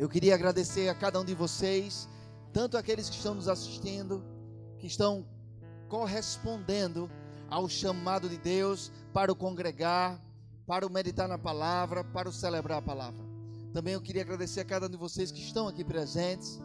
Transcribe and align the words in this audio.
Eu 0.00 0.08
queria 0.08 0.34
agradecer 0.34 0.88
a 0.88 0.94
cada 0.94 1.20
um 1.20 1.24
de 1.26 1.34
vocês, 1.34 2.08
tanto 2.54 2.78
aqueles 2.78 3.10
que 3.10 3.16
estão 3.16 3.34
nos 3.34 3.48
assistindo, 3.48 4.24
que 4.78 4.86
estão 4.86 5.26
correspondendo 5.90 7.10
ao 7.50 7.68
chamado 7.68 8.26
de 8.26 8.38
Deus 8.38 8.90
para 9.12 9.30
o 9.30 9.36
congregar, 9.36 10.18
para 10.66 10.86
o 10.86 10.90
meditar 10.90 11.28
na 11.28 11.36
palavra, 11.36 12.02
para 12.02 12.30
o 12.30 12.32
celebrar 12.32 12.78
a 12.78 12.82
palavra. 12.82 13.22
Também 13.74 13.92
eu 13.92 14.00
queria 14.00 14.22
agradecer 14.22 14.60
a 14.60 14.64
cada 14.64 14.86
um 14.86 14.88
de 14.88 14.96
vocês 14.96 15.30
que 15.30 15.42
estão 15.42 15.68
aqui 15.68 15.84
presentes, 15.84 16.58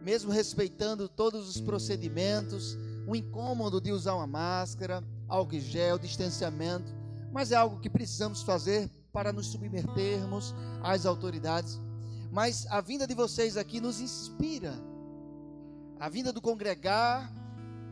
mesmo 0.00 0.30
respeitando 0.30 1.08
todos 1.08 1.48
os 1.48 1.60
procedimentos, 1.60 2.78
o 3.08 3.16
incômodo 3.16 3.80
de 3.80 3.90
usar 3.90 4.14
uma 4.14 4.28
máscara, 4.28 5.02
álcool 5.26 5.58
gel, 5.58 5.98
distanciamento, 5.98 6.94
mas 7.32 7.50
é 7.50 7.56
algo 7.56 7.80
que 7.80 7.90
precisamos 7.90 8.42
fazer 8.42 8.88
para 9.12 9.32
nos 9.32 9.48
submetermos 9.48 10.54
às 10.84 11.04
autoridades. 11.04 11.80
Mas 12.30 12.66
a 12.70 12.80
vinda 12.80 13.06
de 13.06 13.14
vocês 13.14 13.56
aqui 13.56 13.80
nos 13.80 14.00
inspira. 14.00 14.74
A 15.98 16.08
vinda 16.08 16.32
do 16.32 16.40
congregar 16.40 17.32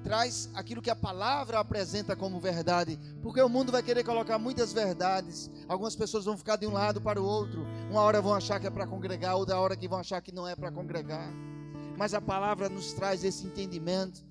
traz 0.03 0.49
aquilo 0.55 0.81
que 0.81 0.91
a 0.91 0.95
palavra 0.95 1.59
apresenta 1.59 2.15
como 2.15 2.39
verdade, 2.39 2.97
porque 3.21 3.41
o 3.41 3.49
mundo 3.49 3.73
vai 3.73 3.83
querer 3.83 4.05
colocar 4.05 4.39
muitas 4.39 4.73
verdades. 4.73 5.51
Algumas 5.67 5.97
pessoas 5.97 6.25
vão 6.25 6.39
ficar 6.39 6.57
de 6.57 6.67
um 6.67 6.73
lado 6.73 7.01
para 7.01 7.21
o 7.21 7.25
outro. 7.25 7.67
Uma 7.91 8.03
hora 8.03 8.23
vão 8.23 8.33
achar 8.33 8.61
que 8.61 8.67
é 8.67 8.71
para 8.71 8.87
congregar, 8.87 9.35
outra 9.35 9.59
hora 9.59 9.77
que 9.77 9.89
vão 9.89 9.99
achar 9.99 10.21
que 10.21 10.31
não 10.31 10.47
é 10.47 10.55
para 10.55 10.71
congregar. 10.71 11.29
Mas 11.97 12.15
a 12.15 12.21
palavra 12.21 12.69
nos 12.69 12.93
traz 12.93 13.25
esse 13.25 13.47
entendimento 13.47 14.25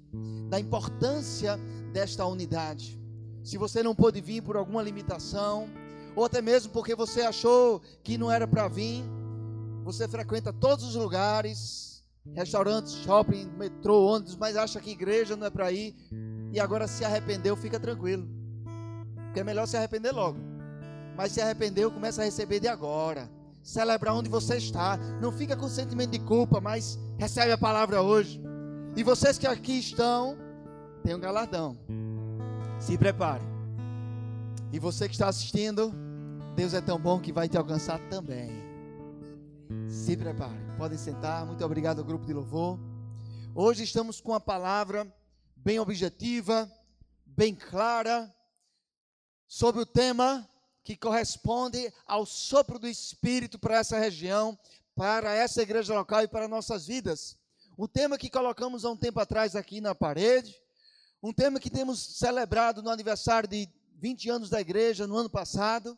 da 0.49 0.59
importância 0.59 1.59
desta 1.91 2.25
unidade. 2.25 2.97
Se 3.43 3.57
você 3.57 3.83
não 3.83 3.93
pôde 3.93 4.21
vir 4.21 4.41
por 4.41 4.55
alguma 4.55 4.81
limitação, 4.81 5.67
ou 6.15 6.23
até 6.23 6.41
mesmo 6.41 6.71
porque 6.71 6.95
você 6.95 7.21
achou 7.21 7.81
que 8.01 8.17
não 8.17 8.31
era 8.31 8.47
para 8.47 8.67
vir, 8.69 9.03
você 9.85 10.07
frequenta 10.07 10.51
todos 10.51 10.83
os 10.83 10.95
lugares, 10.95 12.03
restaurantes, 12.33 12.95
shopping, 13.03 13.45
metrô, 13.55 14.07
ônibus, 14.07 14.35
mas 14.35 14.57
acha 14.57 14.81
que 14.81 14.89
igreja 14.89 15.35
não 15.35 15.45
é 15.45 15.49
para 15.51 15.71
ir 15.71 15.95
e 16.51 16.59
agora 16.59 16.87
se 16.87 17.05
arrependeu, 17.05 17.55
fica 17.55 17.79
tranquilo. 17.79 18.27
Porque 19.25 19.41
é 19.41 19.43
melhor 19.43 19.67
se 19.67 19.77
arrepender 19.77 20.11
logo. 20.11 20.39
Mas 21.15 21.33
se 21.33 21.39
arrependeu, 21.39 21.91
começa 21.91 22.23
a 22.23 22.25
receber 22.25 22.59
de 22.59 22.67
agora. 22.67 23.29
Celebrar 23.61 24.15
onde 24.15 24.27
você 24.27 24.57
está. 24.57 24.97
Não 25.21 25.31
fica 25.31 25.55
com 25.55 25.69
sentimento 25.69 26.11
de 26.11 26.19
culpa, 26.19 26.59
mas 26.59 26.97
recebe 27.19 27.51
a 27.51 27.57
palavra 27.57 28.01
hoje. 28.01 28.41
E 28.95 29.03
vocês 29.03 29.37
que 29.37 29.45
aqui 29.45 29.77
estão, 29.77 30.35
tem 31.03 31.13
um 31.13 31.19
galardão. 31.19 31.77
Se 32.79 32.97
prepare. 32.97 33.43
E 34.73 34.79
você 34.79 35.07
que 35.07 35.13
está 35.13 35.27
assistindo, 35.27 35.93
Deus 36.55 36.73
é 36.73 36.81
tão 36.81 36.99
bom 36.99 37.19
que 37.19 37.31
vai 37.31 37.47
te 37.47 37.55
alcançar 37.55 37.99
também. 38.09 38.64
Se 39.89 40.15
prepare. 40.15 40.53
Podem 40.77 40.97
sentar. 40.97 41.45
Muito 41.45 41.63
obrigado 41.65 41.99
ao 41.99 42.05
grupo 42.05 42.25
de 42.25 42.33
louvor. 42.33 42.77
Hoje 43.55 43.83
estamos 43.83 44.21
com 44.21 44.33
a 44.33 44.39
palavra 44.39 45.11
bem 45.55 45.79
objetiva, 45.79 46.71
bem 47.25 47.55
clara, 47.55 48.31
sobre 49.47 49.81
o 49.81 49.85
tema 49.85 50.47
que 50.83 50.95
corresponde 50.95 51.91
ao 52.05 52.25
sopro 52.25 52.77
do 52.77 52.87
Espírito 52.87 53.57
para 53.57 53.77
essa 53.77 53.97
região, 53.97 54.57
para 54.93 55.33
essa 55.33 55.63
igreja 55.63 55.95
local 55.95 56.21
e 56.21 56.27
para 56.27 56.47
nossas 56.47 56.85
vidas. 56.85 57.35
O 57.75 57.87
tema 57.87 58.17
que 58.17 58.29
colocamos 58.29 58.85
há 58.85 58.91
um 58.91 58.97
tempo 58.97 59.19
atrás 59.19 59.55
aqui 59.55 59.81
na 59.81 59.95
parede, 59.95 60.55
um 61.23 61.33
tema 61.33 61.59
que 61.59 61.71
temos 61.71 62.17
celebrado 62.17 62.83
no 62.83 62.91
aniversário 62.91 63.49
de 63.49 63.67
20 63.95 64.29
anos 64.29 64.49
da 64.49 64.61
igreja 64.61 65.07
no 65.07 65.17
ano 65.17 65.29
passado, 65.29 65.97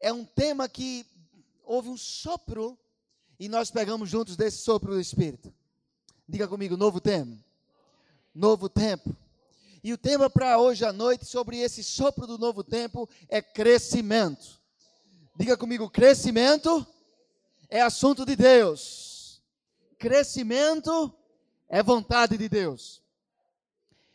é 0.00 0.12
um 0.12 0.24
tema 0.24 0.68
que 0.68 1.06
houve 1.64 1.88
um 1.88 1.96
sopro 1.96 2.78
e 3.38 3.48
nós 3.48 3.70
pegamos 3.70 4.08
juntos 4.08 4.36
desse 4.36 4.58
sopro 4.58 4.92
do 4.92 5.00
Espírito. 5.00 5.52
Diga 6.28 6.46
comigo, 6.46 6.76
novo 6.76 7.00
tempo. 7.00 7.36
Novo 8.34 8.68
tempo. 8.68 9.14
E 9.82 9.92
o 9.92 9.98
tema 9.98 10.30
para 10.30 10.58
hoje 10.58 10.84
à 10.84 10.92
noite 10.92 11.24
sobre 11.24 11.58
esse 11.58 11.82
sopro 11.82 12.26
do 12.26 12.38
novo 12.38 12.62
tempo 12.62 13.08
é 13.28 13.42
crescimento. 13.42 14.60
Diga 15.34 15.56
comigo, 15.56 15.90
crescimento 15.90 16.86
é 17.68 17.80
assunto 17.80 18.24
de 18.24 18.36
Deus. 18.36 19.42
Crescimento 19.98 21.12
é 21.68 21.82
vontade 21.82 22.36
de 22.36 22.48
Deus. 22.48 23.02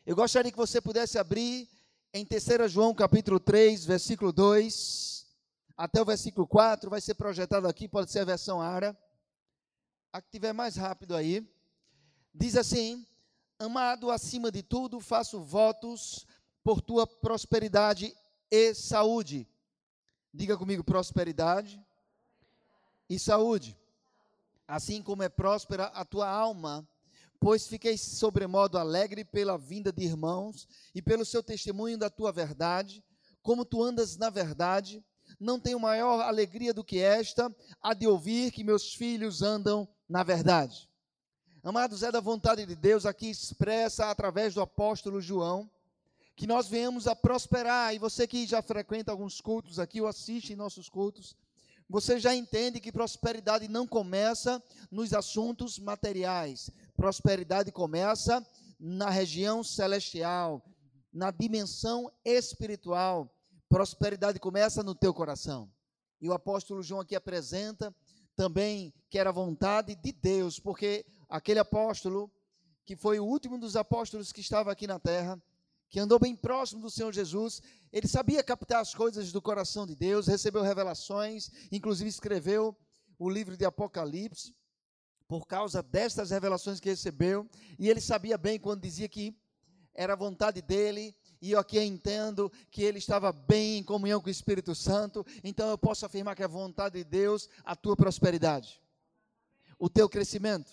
Eu 0.06 0.16
gostaria 0.16 0.52
que 0.52 0.58
você 0.58 0.80
pudesse 0.80 1.20
abrir 1.20 1.68
em 2.14 2.26
3 2.26 2.72
João 2.72 2.94
capítulo 2.94 3.40
3, 3.40 3.84
versículo 3.84 4.32
2 4.32 5.17
até 5.78 6.02
o 6.02 6.06
versículo 6.06 6.48
4, 6.48 6.90
vai 6.90 7.00
ser 7.00 7.14
projetado 7.14 7.68
aqui, 7.68 7.88
pode 7.88 8.12
ser 8.12 8.20
a 8.20 8.26
versão 8.26 8.60
ARA. 8.60 8.98
A 10.12 10.20
que 10.20 10.32
tiver 10.32 10.52
mais 10.52 10.76
rápido 10.76 11.16
aí. 11.16 11.48
Diz 12.34 12.56
assim: 12.56 13.06
Amado 13.60 14.10
acima 14.10 14.52
de 14.52 14.64
tudo, 14.64 15.00
faço 15.00 15.40
votos 15.40 16.26
por 16.64 16.82
tua 16.82 17.06
prosperidade 17.06 18.16
e 18.50 18.74
saúde. 18.74 19.48
Diga 20.34 20.58
comigo, 20.58 20.84
prosperidade 20.84 21.80
e 23.08 23.20
saúde. 23.20 23.78
Assim 24.68 25.02
como 25.04 25.22
é 25.22 25.30
próspera 25.30 25.86
a 25.86 26.04
tua 26.04 26.28
alma, 26.28 26.88
pois 27.40 27.68
fiquei 27.68 27.98
sobremodo 27.98 28.80
alegre 28.80 29.24
pela 29.24 29.58
vinda 29.58 29.92
de 29.92 30.04
irmãos 30.04 30.68
e 30.94 31.02
pelo 31.02 31.24
seu 31.24 31.44
testemunho 31.44 31.98
da 31.98 32.10
tua 32.10 32.32
verdade, 32.32 33.04
como 33.44 33.64
tu 33.64 33.84
andas 33.84 34.18
na 34.18 34.30
verdade 34.30 35.06
não 35.40 35.60
tenho 35.60 35.80
maior 35.80 36.22
alegria 36.22 36.74
do 36.74 36.84
que 36.84 37.00
esta, 37.00 37.54
a 37.82 37.94
de 37.94 38.08
ouvir 38.08 38.52
que 38.52 38.64
meus 38.64 38.94
filhos 38.94 39.42
andam 39.42 39.88
na 40.08 40.24
verdade. 40.24 40.90
Amados, 41.64 42.02
é 42.02 42.12
da 42.12 42.20
vontade 42.20 42.66
de 42.66 42.76
Deus 42.76 43.06
aqui 43.06 43.30
expressa 43.30 44.10
através 44.10 44.54
do 44.54 44.62
apóstolo 44.62 45.20
João, 45.20 45.70
que 46.36 46.48
nós 46.48 46.68
venhamos 46.68 47.08
a 47.08 47.16
prosperar. 47.16 47.94
E 47.94 48.00
você 48.00 48.26
que 48.26 48.48
já 48.48 48.62
frequenta 48.62 49.12
alguns 49.12 49.42
cultos 49.42 49.80
aqui 49.80 50.00
ou 50.00 50.08
assiste 50.08 50.54
em 50.54 50.56
nossos 50.56 50.88
cultos, 50.88 51.36
você 51.90 52.20
já 52.20 52.36
entende 52.36 52.80
que 52.80 52.92
prosperidade 52.92 53.68
não 53.68 53.88
começa 53.88 54.62
nos 54.90 55.14
assuntos 55.14 55.80
materiais. 55.80 56.70
Prosperidade 56.96 57.72
começa 57.72 58.46
na 58.80 59.10
região 59.10 59.64
celestial, 59.64 60.64
na 61.12 61.32
dimensão 61.32 62.12
espiritual. 62.24 63.30
Prosperidade 63.70 64.40
começa 64.40 64.82
no 64.82 64.96
teu 64.96 65.14
coração. 65.14 65.72
E 66.22 66.28
o 66.30 66.34
apóstolo 66.34 66.82
João 66.82 67.02
aqui 67.02 67.16
apresenta 67.16 67.96
também 68.36 68.94
que 69.10 69.20
era 69.20 69.32
vontade 69.32 69.96
de 69.96 70.12
Deus, 70.12 70.60
porque 70.60 71.06
aquele 71.28 71.60
apóstolo, 71.60 72.32
que 72.86 72.96
foi 72.96 73.20
o 73.20 73.26
último 73.26 73.58
dos 73.60 73.76
apóstolos 73.76 74.32
que 74.32 74.42
estava 74.42 74.72
aqui 74.72 74.88
na 74.88 75.00
terra, 75.00 75.42
que 75.90 76.00
andou 76.00 76.20
bem 76.20 76.36
próximo 76.36 76.82
do 76.82 76.90
Senhor 76.90 77.14
Jesus, 77.14 77.62
ele 77.92 78.08
sabia 78.08 78.44
captar 78.44 78.82
as 78.82 78.94
coisas 78.94 79.32
do 79.32 79.42
coração 79.42 79.86
de 79.86 79.96
Deus, 79.96 80.28
recebeu 80.28 80.62
revelações, 80.62 81.50
inclusive 81.72 82.10
escreveu 82.10 82.76
o 83.18 83.30
livro 83.30 83.58
de 83.58 83.66
Apocalipse, 83.66 84.56
por 85.28 85.46
causa 85.46 85.82
destas 85.84 86.30
revelações 86.30 86.80
que 86.80 86.90
recebeu, 86.90 87.50
e 87.78 87.90
ele 87.90 88.00
sabia 88.00 88.38
bem 88.38 88.60
quando 88.60 88.82
dizia 88.82 89.10
que 89.10 89.36
era 89.94 90.16
vontade 90.16 90.62
dele 90.62 91.16
e 91.42 91.52
eu 91.52 91.60
aqui 91.60 91.80
entendo 91.80 92.52
que 92.72 92.84
ele 92.84 92.98
estava 92.98 93.32
bem 93.32 93.78
em 93.78 93.84
comunhão 93.84 94.20
com 94.20 94.28
o 94.28 94.32
Espírito 94.32 94.74
Santo, 94.74 95.26
então 95.44 95.70
eu 95.70 95.78
posso 95.78 96.06
afirmar 96.06 96.36
que 96.36 96.44
é 96.44 96.48
vontade 96.48 96.98
de 96.98 97.04
Deus 97.04 97.50
a 97.64 97.76
tua 97.76 97.96
prosperidade, 97.96 98.82
o 99.78 99.90
teu 99.90 100.10
crescimento. 100.10 100.72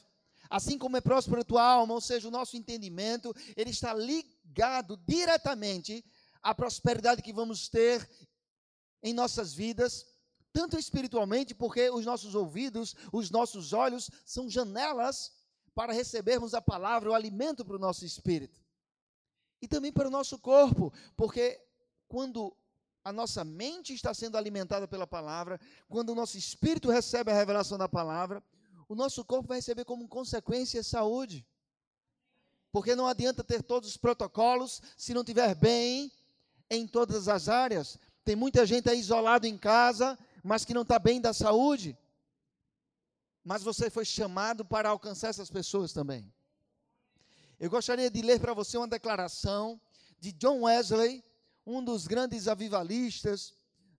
Assim 0.49 0.79
como 0.79 0.97
é 0.97 1.01
próspera 1.01 1.41
a 1.41 1.45
tua 1.45 1.63
alma, 1.63 1.95
ou 1.95 2.01
seja, 2.01 2.29
o 2.29 2.31
nosso 2.31 2.57
entendimento, 2.57 3.35
ele 3.57 3.71
está 3.71 3.93
ligado 3.93 4.97
diretamente 5.07 6.05
à 6.43 6.55
prosperidade 6.55 7.23
que 7.23 7.33
vamos 7.33 7.69
ter 7.69 8.09
em 9.03 9.13
nossas 9.13 9.53
vidas, 9.53 10.07
tanto 10.53 10.79
espiritualmente, 10.79 11.55
porque 11.55 11.91
os 11.91 12.07
nossos 12.07 12.35
ouvidos, 12.35 12.95
os 13.13 13.31
nossos 13.31 13.73
olhos 13.73 14.11
são 14.25 14.49
janelas 14.49 15.33
para 15.75 15.93
recebermos 15.93 16.55
a 16.55 16.63
palavra, 16.63 17.11
o 17.11 17.15
alimento 17.15 17.65
para 17.65 17.77
o 17.77 17.81
nosso 17.81 18.05
espírito 18.05 18.64
e 19.61 19.69
também 19.69 19.93
para 19.93 20.09
o 20.09 20.11
nosso 20.11 20.39
corpo, 20.39 20.93
porque 21.17 21.61
quando 22.09 22.55
a 23.05 23.13
nossa 23.13 23.45
mente 23.45 23.93
está 23.93 24.15
sendo 24.15 24.39
alimentada 24.39 24.89
pela 24.89 25.07
palavra, 25.07 25.61
quando 25.89 26.11
o 26.11 26.15
nosso 26.15 26.39
espírito 26.39 26.91
recebe 26.91 27.31
a 27.31 27.35
revelação 27.35 27.77
da 27.77 27.89
palavra, 27.89 28.43
o 28.89 28.95
nosso 28.95 29.25
corpo 29.25 29.49
vai 29.49 29.59
receber 29.59 29.85
como 29.85 30.09
consequência 30.09 30.83
saúde. 30.83 31.47
Porque 32.73 32.97
não 32.97 33.07
adianta 33.07 33.45
ter 33.45 33.63
todos 33.63 33.91
os 33.91 33.97
protocolos 33.97 34.83
se 34.97 35.15
não 35.15 35.23
tiver 35.23 35.55
bem 35.55 36.11
em 36.71 36.87
todas 36.87 37.29
as 37.29 37.49
áreas. 37.49 37.99
Tem 38.25 38.35
muita 38.35 38.67
gente 38.67 38.89
aí 38.89 38.99
isolado 38.99 39.47
em 39.47 39.57
casa, 39.57 40.19
mas 40.43 40.65
que 40.65 40.75
não 40.75 40.83
está 40.83 40.99
bem 40.99 41.21
da 41.21 41.33
saúde. 41.33 41.97
Mas 43.45 43.63
você 43.63 43.91
foi 43.91 44.05
chamado 44.05 44.65
para 44.65 44.89
alcançar 44.89 45.29
essas 45.29 45.51
pessoas 45.51 45.93
também. 45.93 46.33
Eu 47.59 47.71
gostaria 47.71 48.11
de 48.11 48.21
ler 48.21 48.41
para 48.41 48.53
você 48.53 48.77
uma 48.77 48.89
declaração 48.89 49.81
de 50.19 50.33
John 50.33 50.63
Wesley, 50.63 51.23
um 51.65 51.83
dos 51.83 52.07
grandes 52.07 52.49
avivalistas 52.49 53.55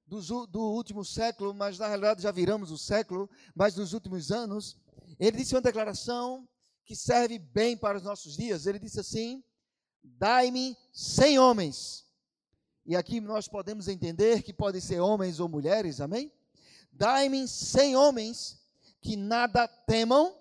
do, 0.06 0.46
do 0.46 0.62
último 0.62 1.06
século, 1.06 1.54
mas 1.54 1.80
na 1.80 1.88
realidade 1.88 2.22
já 2.22 2.32
viramos 2.32 2.70
o 2.70 2.78
século, 2.78 3.30
mas 3.56 3.74
dos 3.74 3.94
últimos 3.94 4.32
anos, 4.32 4.78
ele 5.20 5.38
disse 5.38 5.56
uma 5.56 5.62
declaração 5.62 6.48
que 6.84 6.96
serve 6.96 7.40
bem 7.40 7.78
para 7.78 7.98
os 7.98 8.04
nossos 8.04 8.36
dias. 8.36 8.68
Ele 8.68 8.78
disse 8.78 9.00
assim: 9.00 9.44
Dai-me 10.04 10.78
cem 10.94 11.40
homens. 11.40 12.06
E 12.86 12.96
aqui 12.96 13.20
nós 13.20 13.48
podemos 13.48 13.88
entender 13.88 14.44
que 14.44 14.54
podem 14.54 14.82
ser 14.82 15.00
homens 15.00 15.40
ou 15.40 15.50
mulheres, 15.50 16.00
amém? 16.00 16.32
Dai-me 16.92 17.48
cem 17.48 17.96
homens 17.96 18.60
que 19.02 19.16
nada 19.16 19.68
temam, 19.68 20.38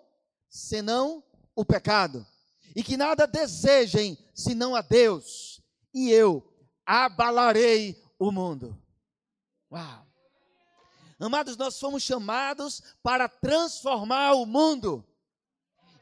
senão 0.48 1.24
o 1.54 1.64
pecado, 1.64 2.26
e 2.74 2.82
que 2.82 2.96
nada 2.96 3.26
desejem, 3.26 4.18
senão 4.34 4.74
a 4.74 4.82
Deus, 4.82 5.60
e 5.92 6.10
eu 6.10 6.42
abalarei 6.84 8.02
o 8.18 8.32
mundo. 8.32 8.76
Uau! 9.70 10.06
Amados, 11.20 11.56
nós 11.56 11.78
fomos 11.78 12.02
chamados 12.02 12.82
para 13.02 13.28
transformar 13.28 14.32
o 14.32 14.44
mundo. 14.44 15.04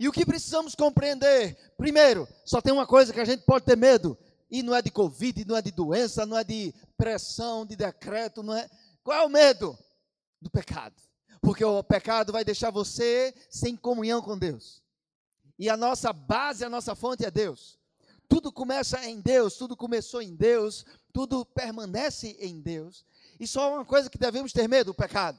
E 0.00 0.08
o 0.08 0.12
que 0.12 0.26
precisamos 0.26 0.74
compreender? 0.74 1.56
Primeiro, 1.76 2.26
só 2.44 2.60
tem 2.60 2.72
uma 2.72 2.86
coisa 2.86 3.12
que 3.12 3.20
a 3.20 3.24
gente 3.24 3.44
pode 3.44 3.64
ter 3.64 3.76
medo, 3.76 4.18
e 4.50 4.62
não 4.62 4.74
é 4.74 4.82
de 4.82 4.90
Covid, 4.90 5.44
não 5.44 5.56
é 5.56 5.62
de 5.62 5.70
doença, 5.70 6.26
não 6.26 6.36
é 6.36 6.42
de 6.42 6.74
pressão, 6.96 7.64
de 7.64 7.76
decreto, 7.76 8.42
não 8.42 8.54
é. 8.54 8.68
Qual 9.04 9.16
é 9.16 9.24
o 9.24 9.28
medo? 9.28 9.78
Do 10.40 10.50
pecado. 10.50 10.94
Porque 11.40 11.64
o 11.64 11.82
pecado 11.82 12.32
vai 12.32 12.44
deixar 12.44 12.70
você 12.70 13.34
sem 13.48 13.76
comunhão 13.76 14.20
com 14.20 14.38
Deus. 14.38 14.81
E 15.58 15.68
a 15.68 15.76
nossa 15.76 16.12
base, 16.12 16.64
a 16.64 16.70
nossa 16.70 16.94
fonte 16.94 17.24
é 17.24 17.30
Deus. 17.30 17.78
Tudo 18.28 18.50
começa 18.50 19.04
em 19.04 19.20
Deus, 19.20 19.56
tudo 19.56 19.76
começou 19.76 20.22
em 20.22 20.34
Deus, 20.34 20.86
tudo 21.12 21.44
permanece 21.44 22.36
em 22.40 22.60
Deus. 22.60 23.04
E 23.38 23.46
só 23.46 23.74
uma 23.74 23.84
coisa 23.84 24.08
que 24.08 24.18
devemos 24.18 24.52
ter 24.52 24.68
medo, 24.68 24.90
o 24.90 24.94
pecado. 24.94 25.38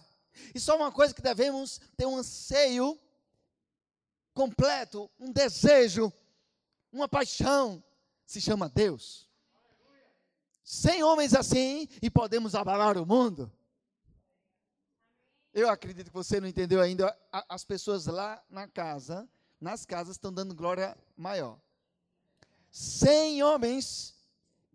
E 0.54 0.60
só 0.60 0.75
uma 0.75 0.92
coisa 0.92 1.13
que 1.13 1.21
devemos 1.21 1.80
ter 1.98 2.06
um 2.06 2.18
anseio 2.18 3.00
completo, 4.33 5.10
um 5.19 5.31
desejo, 5.31 6.12
uma 6.92 7.07
paixão, 7.07 7.83
se 8.25 8.42
chama 8.42 8.69
Deus. 8.69 9.27
Sem 10.63 11.04
homens 11.04 11.33
assim 11.33 11.88
e 12.01 12.10
podemos 12.10 12.56
abalar 12.56 12.98
o 12.98 13.06
mundo. 13.06 13.51
Eu 15.54 15.69
acredito 15.69 16.07
que 16.07 16.13
você 16.13 16.39
não 16.39 16.48
entendeu 16.48 16.81
ainda. 16.81 17.15
As 17.31 17.63
pessoas 17.63 18.07
lá 18.07 18.44
na 18.50 18.68
casa, 18.68 19.30
nas 19.63 19.86
casas, 19.86 20.15
estão 20.15 20.31
dando 20.31 20.54
glória 20.54 20.95
maior. 21.15 21.57
Sem 22.69 23.42
homens 23.42 24.13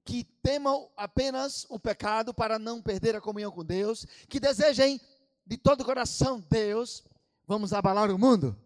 que 0.04 0.24
temam 0.42 0.90
apenas 0.96 1.66
o 1.68 1.78
pecado 1.78 2.32
para 2.32 2.58
não 2.58 2.80
perder 2.80 3.14
a 3.14 3.20
comunhão 3.20 3.52
com 3.52 3.64
Deus, 3.64 4.06
que 4.28 4.40
desejem 4.40 5.00
de 5.46 5.58
todo 5.58 5.82
o 5.82 5.84
coração 5.84 6.40
Deus, 6.50 7.04
vamos 7.46 7.72
abalar 7.72 8.10
o 8.10 8.18
mundo. 8.18 8.56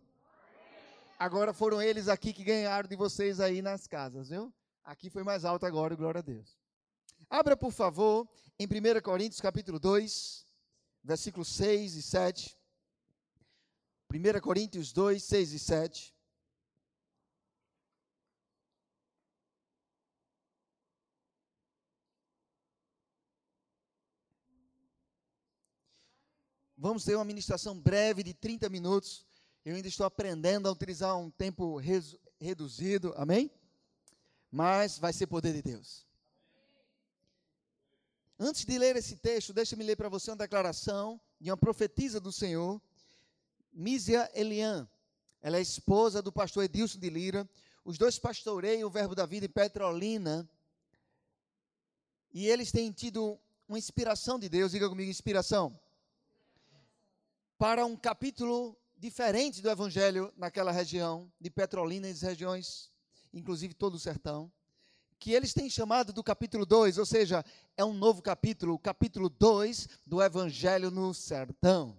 Agora 1.19 1.53
foram 1.53 1.83
eles 1.83 2.09
aqui 2.09 2.33
que 2.33 2.45
ganharam 2.45 2.89
de 2.89 2.97
vocês 2.97 3.41
aí 3.41 3.61
nas 3.61 3.87
casas, 3.87 4.29
viu? 4.29 4.53
Aqui 4.85 5.11
foi 5.11 5.23
mais 5.23 5.45
alto 5.45 5.67
agora, 5.67 5.95
glória 5.95 6.21
a 6.21 6.23
Deus. 6.23 6.57
Abra, 7.31 7.57
por 7.57 7.73
favor, 7.73 8.29
em 8.59 8.67
1 8.67 9.01
Coríntios 9.01 9.41
capítulo 9.41 9.79
2, 9.79 10.47
versículos 11.03 11.49
6 11.49 11.95
e 11.95 12.03
7. 12.03 12.57
1 14.15 14.41
Coríntios 14.43 14.93
2, 14.93 15.25
6 15.25 15.53
e 15.53 15.59
7. 15.59 16.15
Vamos 26.77 27.05
ter 27.05 27.15
uma 27.15 27.25
ministração 27.25 27.81
breve 27.81 28.23
de 28.23 28.35
30 28.35 28.69
minutos. 28.69 29.25
Eu 29.65 29.77
ainda 29.77 29.89
estou 29.89 30.05
aprendendo 30.05 30.69
a 30.69 30.73
utilizar 30.73 31.17
um 31.17 31.31
tempo 31.31 31.81
reduzido, 32.39 33.15
amém? 33.17 33.51
Mas 34.51 34.99
vai 34.99 35.15
ser 35.15 35.27
poder 35.27 35.55
de 35.55 35.63
Deus. 35.63 36.07
Antes 38.39 38.67
de 38.67 38.77
ler 38.77 38.95
esse 38.97 39.17
texto, 39.17 39.55
deixa-me 39.55 39.85
ler 39.85 39.97
para 39.97 40.11
você 40.11 40.31
uma 40.31 40.37
declaração 40.37 41.19
de 41.41 41.51
uma 41.51 41.57
profetisa 41.57 42.21
do 42.21 42.31
Senhor, 42.31 42.83
Mísia 43.73 44.31
Elian. 44.35 44.89
Ela 45.41 45.59
é 45.59 45.61
esposa 45.61 46.21
do 46.21 46.31
pastor 46.31 46.65
Edilson 46.65 46.99
de 46.99 47.11
Lira. 47.11 47.49
Os 47.85 47.99
dois 47.99 48.19
pastoreiam 48.19 48.87
o 48.89 48.91
Verbo 48.91 49.15
da 49.15 49.27
Vida 49.27 49.47
em 49.47 49.49
Petrolina. 49.49 50.49
E 52.33 52.47
eles 52.47 52.71
têm 52.71 52.93
tido 52.93 53.39
uma 53.69 53.79
inspiração 53.79 54.39
de 54.39 54.49
Deus. 54.49 54.73
Diga 54.73 54.89
comigo, 54.89 55.11
inspiração 55.11 55.79
para 57.63 57.87
um 57.87 57.97
capítulo 57.97 58.77
diferente 58.99 59.63
do 59.63 59.71
Evangelho 59.71 60.33
naquela 60.37 60.73
região, 60.73 61.31
de 61.41 61.49
Petrolina 61.49 62.09
e 62.09 62.13
das 62.13 62.23
regiões, 62.23 62.91
inclusive 63.33 63.73
todo 63.73 63.95
o 63.95 64.01
sertão, 64.01 64.51
que 65.17 65.31
eles 65.31 65.55
têm 65.55 65.71
chamado 65.71 66.13
do 66.13 66.25
capítulo 66.25 66.67
2, 66.67 66.99
ou 66.99 67.07
seja, 67.07 67.45
é 67.77 67.85
um 67.85 67.93
novo 67.93 68.21
capítulo, 68.21 68.75
o 68.75 68.79
capítulo 68.81 69.29
2 69.29 69.89
do 70.05 70.21
Evangelho 70.21 70.91
no 70.91 71.15
sertão. 71.15 71.97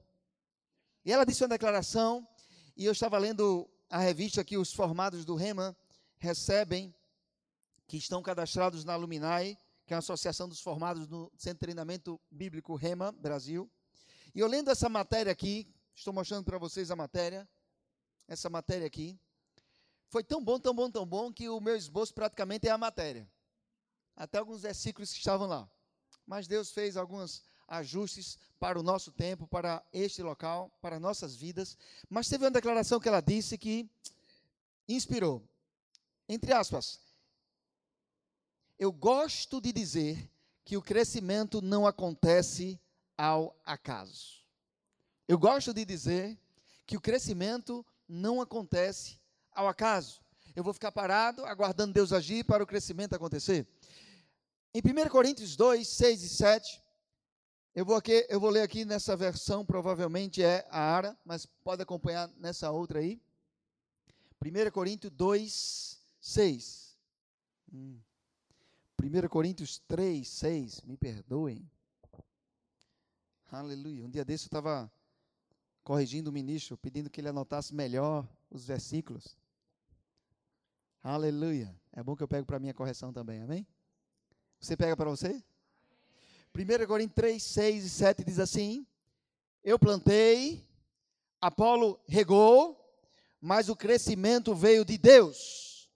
E 1.05 1.11
ela 1.11 1.25
disse 1.25 1.43
uma 1.43 1.49
declaração, 1.49 2.27
e 2.77 2.85
eu 2.85 2.91
estava 2.91 3.17
lendo 3.17 3.69
a 3.89 3.97
revista 3.97 4.43
que 4.43 4.57
os 4.57 4.71
formados 4.73 5.25
do 5.25 5.35
REMA 5.35 5.75
recebem, 6.17 6.95
que 7.85 7.97
estão 7.97 8.21
cadastrados 8.23 8.85
na 8.85 8.95
Luminai, 8.95 9.57
que 9.85 9.93
é 9.93 9.95
a 9.95 9.99
Associação 9.99 10.47
dos 10.47 10.61
Formados 10.61 11.07
no 11.07 11.29
Centro 11.37 11.55
de 11.55 11.59
Treinamento 11.59 12.19
Bíblico 12.31 12.73
REMA, 12.75 13.11
Brasil. 13.11 13.69
E 14.33 14.39
eu 14.39 14.47
lendo 14.47 14.71
essa 14.71 14.87
matéria 14.87 15.31
aqui, 15.31 15.67
estou 15.93 16.13
mostrando 16.13 16.45
para 16.45 16.57
vocês 16.57 16.89
a 16.89 16.95
matéria, 16.95 17.47
essa 18.27 18.49
matéria 18.49 18.87
aqui, 18.87 19.19
foi 20.07 20.23
tão 20.23 20.43
bom, 20.43 20.57
tão 20.57 20.73
bom, 20.73 20.89
tão 20.89 21.05
bom, 21.05 21.33
que 21.33 21.49
o 21.49 21.59
meu 21.59 21.75
esboço 21.75 22.13
praticamente 22.13 22.67
é 22.67 22.71
a 22.71 22.77
matéria. 22.77 23.29
Até 24.15 24.37
alguns 24.37 24.61
versículos 24.61 25.11
que 25.11 25.17
estavam 25.17 25.47
lá. 25.47 25.69
Mas 26.25 26.47
Deus 26.47 26.71
fez 26.71 26.95
alguns 26.95 27.43
ajustes 27.67 28.37
para 28.59 28.79
o 28.79 28.83
nosso 28.83 29.11
tempo, 29.11 29.47
para 29.47 29.83
este 29.91 30.21
local, 30.21 30.71
para 30.81 30.99
nossas 30.99 31.35
vidas. 31.35 31.77
Mas 32.09 32.27
teve 32.27 32.45
uma 32.45 32.51
declaração 32.51 32.99
que 32.99 33.07
ela 33.07 33.21
disse 33.21 33.57
que 33.57 33.89
inspirou. 34.87 35.41
Entre 36.27 36.53
aspas, 36.53 36.99
eu 38.79 38.91
gosto 38.91 39.61
de 39.61 39.71
dizer 39.71 40.29
que 40.65 40.77
o 40.77 40.81
crescimento 40.81 41.61
não 41.61 41.85
acontece 41.85 42.79
ao 43.17 43.55
acaso. 43.65 44.41
Eu 45.27 45.37
gosto 45.37 45.73
de 45.73 45.85
dizer 45.85 46.37
que 46.85 46.97
o 46.97 47.01
crescimento 47.01 47.85
não 48.07 48.41
acontece 48.41 49.19
ao 49.51 49.67
acaso. 49.67 50.21
Eu 50.55 50.63
vou 50.63 50.73
ficar 50.73 50.91
parado 50.91 51.45
aguardando 51.45 51.93
Deus 51.93 52.13
agir 52.13 52.43
para 52.43 52.63
o 52.63 52.67
crescimento 52.67 53.13
acontecer. 53.13 53.67
Em 54.73 54.81
1 54.81 55.09
Coríntios 55.09 55.55
2, 55.55 55.87
6 55.87 56.23
e 56.23 56.29
7, 56.29 56.82
eu 57.75 57.83
vou, 57.83 57.95
aqui, 57.95 58.25
eu 58.29 58.39
vou 58.39 58.51
ler 58.51 58.61
aqui 58.61 58.85
nessa 58.85 59.15
versão, 59.17 59.65
provavelmente 59.65 60.43
é 60.43 60.67
a 60.69 60.79
Ara, 60.79 61.17
mas 61.25 61.45
pode 61.45 61.81
acompanhar 61.81 62.29
nessa 62.37 62.69
outra 62.69 62.99
aí. 62.99 63.19
1 64.39 64.71
Coríntios 64.71 65.11
2, 65.11 65.99
6. 66.19 66.97
Hum. 67.73 67.99
1 69.01 69.27
Coríntios 69.27 69.79
3, 69.87 70.27
6, 70.27 70.81
me 70.81 70.95
perdoem. 70.95 71.67
Aleluia. 73.51 74.05
Um 74.05 74.09
dia 74.09 74.23
desse 74.23 74.45
eu 74.45 74.47
estava 74.47 74.91
corrigindo 75.83 76.29
o 76.29 76.33
ministro, 76.33 76.77
pedindo 76.77 77.09
que 77.09 77.21
ele 77.21 77.29
anotasse 77.29 77.73
melhor 77.73 78.27
os 78.51 78.65
versículos. 78.65 79.35
Aleluia. 81.01 81.75
É 81.91 82.03
bom 82.03 82.15
que 82.15 82.23
eu 82.23 82.27
pego 82.27 82.45
para 82.45 82.59
minha 82.59 82.73
correção 82.73 83.11
também, 83.11 83.41
amém? 83.41 83.67
Você 84.59 84.77
pega 84.77 84.95
para 84.95 85.09
você? 85.09 85.43
1 86.55 86.85
Coríntios 86.85 87.15
3, 87.15 87.43
6 87.43 87.83
e 87.83 87.89
7 87.89 88.23
diz 88.23 88.37
assim: 88.37 88.85
Eu 89.63 89.79
plantei, 89.79 90.63
Apolo 91.41 91.99
regou, 92.07 92.79
mas 93.41 93.69
o 93.69 93.75
crescimento 93.75 94.53
veio 94.53 94.85
de 94.85 94.95
Deus. 94.95 95.89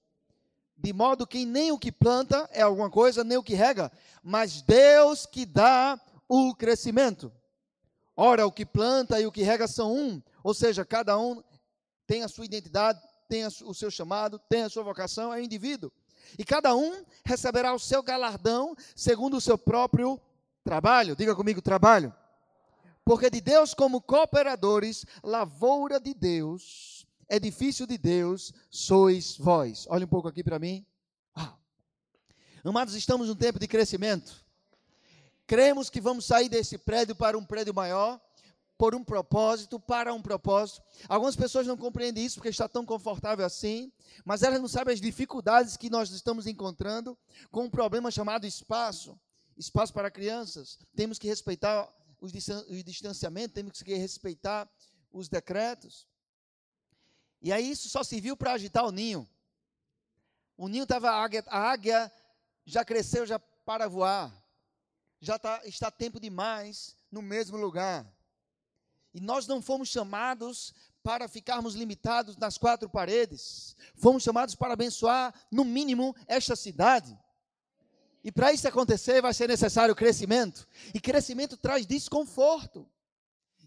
De 0.75 0.91
modo 0.91 1.27
que 1.27 1.45
nem 1.45 1.71
o 1.71 1.77
que 1.77 1.91
planta 1.91 2.49
é 2.51 2.63
alguma 2.63 2.89
coisa, 2.89 3.23
nem 3.23 3.37
o 3.37 3.43
que 3.43 3.53
rega, 3.53 3.91
mas 4.23 4.63
Deus 4.63 5.27
que 5.27 5.45
dá 5.45 5.99
o 6.27 6.55
crescimento. 6.55 7.31
Ora, 8.15 8.47
o 8.47 8.51
que 8.51 8.65
planta 8.65 9.21
e 9.21 9.27
o 9.27 9.31
que 9.31 9.43
rega 9.43 9.67
são 9.67 9.95
um, 9.95 10.21
ou 10.43 10.55
seja, 10.55 10.83
cada 10.83 11.19
um 11.19 11.43
tem 12.07 12.23
a 12.23 12.27
sua 12.27 12.45
identidade, 12.45 12.99
tem 13.29 13.45
o 13.45 13.73
seu 13.75 13.91
chamado, 13.91 14.39
tem 14.49 14.63
a 14.63 14.69
sua 14.69 14.81
vocação, 14.81 15.31
é 15.31 15.37
um 15.37 15.43
indivíduo. 15.43 15.91
E 16.37 16.43
cada 16.43 16.75
um 16.75 17.05
receberá 17.23 17.73
o 17.75 17.79
seu 17.79 18.01
galardão 18.01 18.75
segundo 18.95 19.37
o 19.37 19.41
seu 19.41 19.57
próprio 19.57 20.19
trabalho. 20.67 21.15
Diga 21.15 21.33
comigo, 21.33 21.62
trabalho. 21.62 22.13
Porque 23.05 23.29
de 23.29 23.39
Deus, 23.39 23.74
como 23.74 24.01
cooperadores, 24.01 25.05
lavoura 25.24 25.97
de 25.97 26.13
Deus, 26.13 27.07
edifício 27.29 27.88
de 27.88 27.97
Deus, 27.97 28.53
sois 28.69 29.38
vós. 29.38 29.88
Olha 29.89 30.05
um 30.05 30.09
pouco 30.09 30.27
aqui 30.27 30.43
para 30.43 30.59
mim. 30.59 30.86
Uau. 31.38 31.57
Amados, 32.65 32.95
estamos 32.95 33.29
num 33.29 33.36
tempo 33.36 33.59
de 33.59 33.67
crescimento. 33.67 34.45
Cremos 35.45 35.89
que 35.89 36.01
vamos 36.01 36.25
sair 36.25 36.50
desse 36.50 36.77
prédio 36.77 37.15
para 37.15 37.38
um 37.38 37.45
prédio 37.45 37.74
maior, 37.74 38.19
por 38.77 38.93
um 38.93 39.05
propósito, 39.05 39.79
para 39.79 40.13
um 40.13 40.21
propósito. 40.21 40.81
Algumas 41.07 41.38
pessoas 41.38 41.65
não 41.65 41.77
compreendem 41.77 42.25
isso 42.25 42.36
porque 42.36 42.50
está 42.50 42.67
tão 42.67 42.86
confortável 42.86 43.45
assim, 43.45 43.89
mas 44.25 44.43
elas 44.43 44.59
não 44.59 44.67
sabem 44.67 44.93
as 44.93 45.00
dificuldades 45.00 45.77
que 45.77 45.89
nós 45.89 46.09
estamos 46.12 46.45
encontrando 46.45 47.17
com 47.50 47.63
um 47.63 47.69
problema 47.69 48.12
chamado 48.12 48.45
espaço. 48.45 49.17
Espaço 49.57 49.93
para 49.93 50.11
crianças. 50.11 50.77
Temos 50.95 51.17
que 51.17 51.27
respeitar 51.27 51.91
o 52.19 52.27
distanciamento, 52.83 53.53
temos 53.53 53.81
que 53.81 53.95
respeitar 53.95 54.69
os 55.11 55.27
decretos. 55.27 56.07
E 57.41 57.51
aí 57.51 57.69
isso 57.69 57.89
só 57.89 58.03
serviu 58.03 58.35
para 58.35 58.53
agitar 58.53 58.85
o 58.85 58.91
ninho. 58.91 59.27
O 60.55 60.67
ninho 60.67 60.83
estava, 60.83 61.09
a 61.09 61.71
águia, 61.71 62.11
já 62.65 62.83
cresceu 62.83 63.25
já 63.25 63.39
para 63.39 63.87
voar. 63.87 64.33
Já 65.19 65.37
tá, 65.37 65.61
está 65.65 65.89
tempo 65.89 66.19
demais 66.19 66.97
no 67.11 67.21
mesmo 67.21 67.57
lugar. 67.57 68.05
E 69.13 69.19
nós 69.19 69.47
não 69.47 69.61
fomos 69.61 69.89
chamados 69.89 70.73
para 71.01 71.27
ficarmos 71.27 71.73
limitados 71.73 72.35
nas 72.37 72.57
quatro 72.57 72.89
paredes. 72.89 73.75
Fomos 73.95 74.23
chamados 74.23 74.55
para 74.55 74.73
abençoar, 74.73 75.33
no 75.49 75.63
mínimo, 75.63 76.15
esta 76.27 76.55
cidade. 76.55 77.17
E 78.27 78.31
para 78.31 78.51
isso 78.51 78.67
acontecer, 78.67 79.22
vai 79.22 79.34
ser 79.34 79.48
necessário 79.48 79.96
crescimento. 79.96 80.67
E 80.93 81.00
crescimento 81.00 81.55
traz 81.55 81.86
desconforto. 81.86 82.86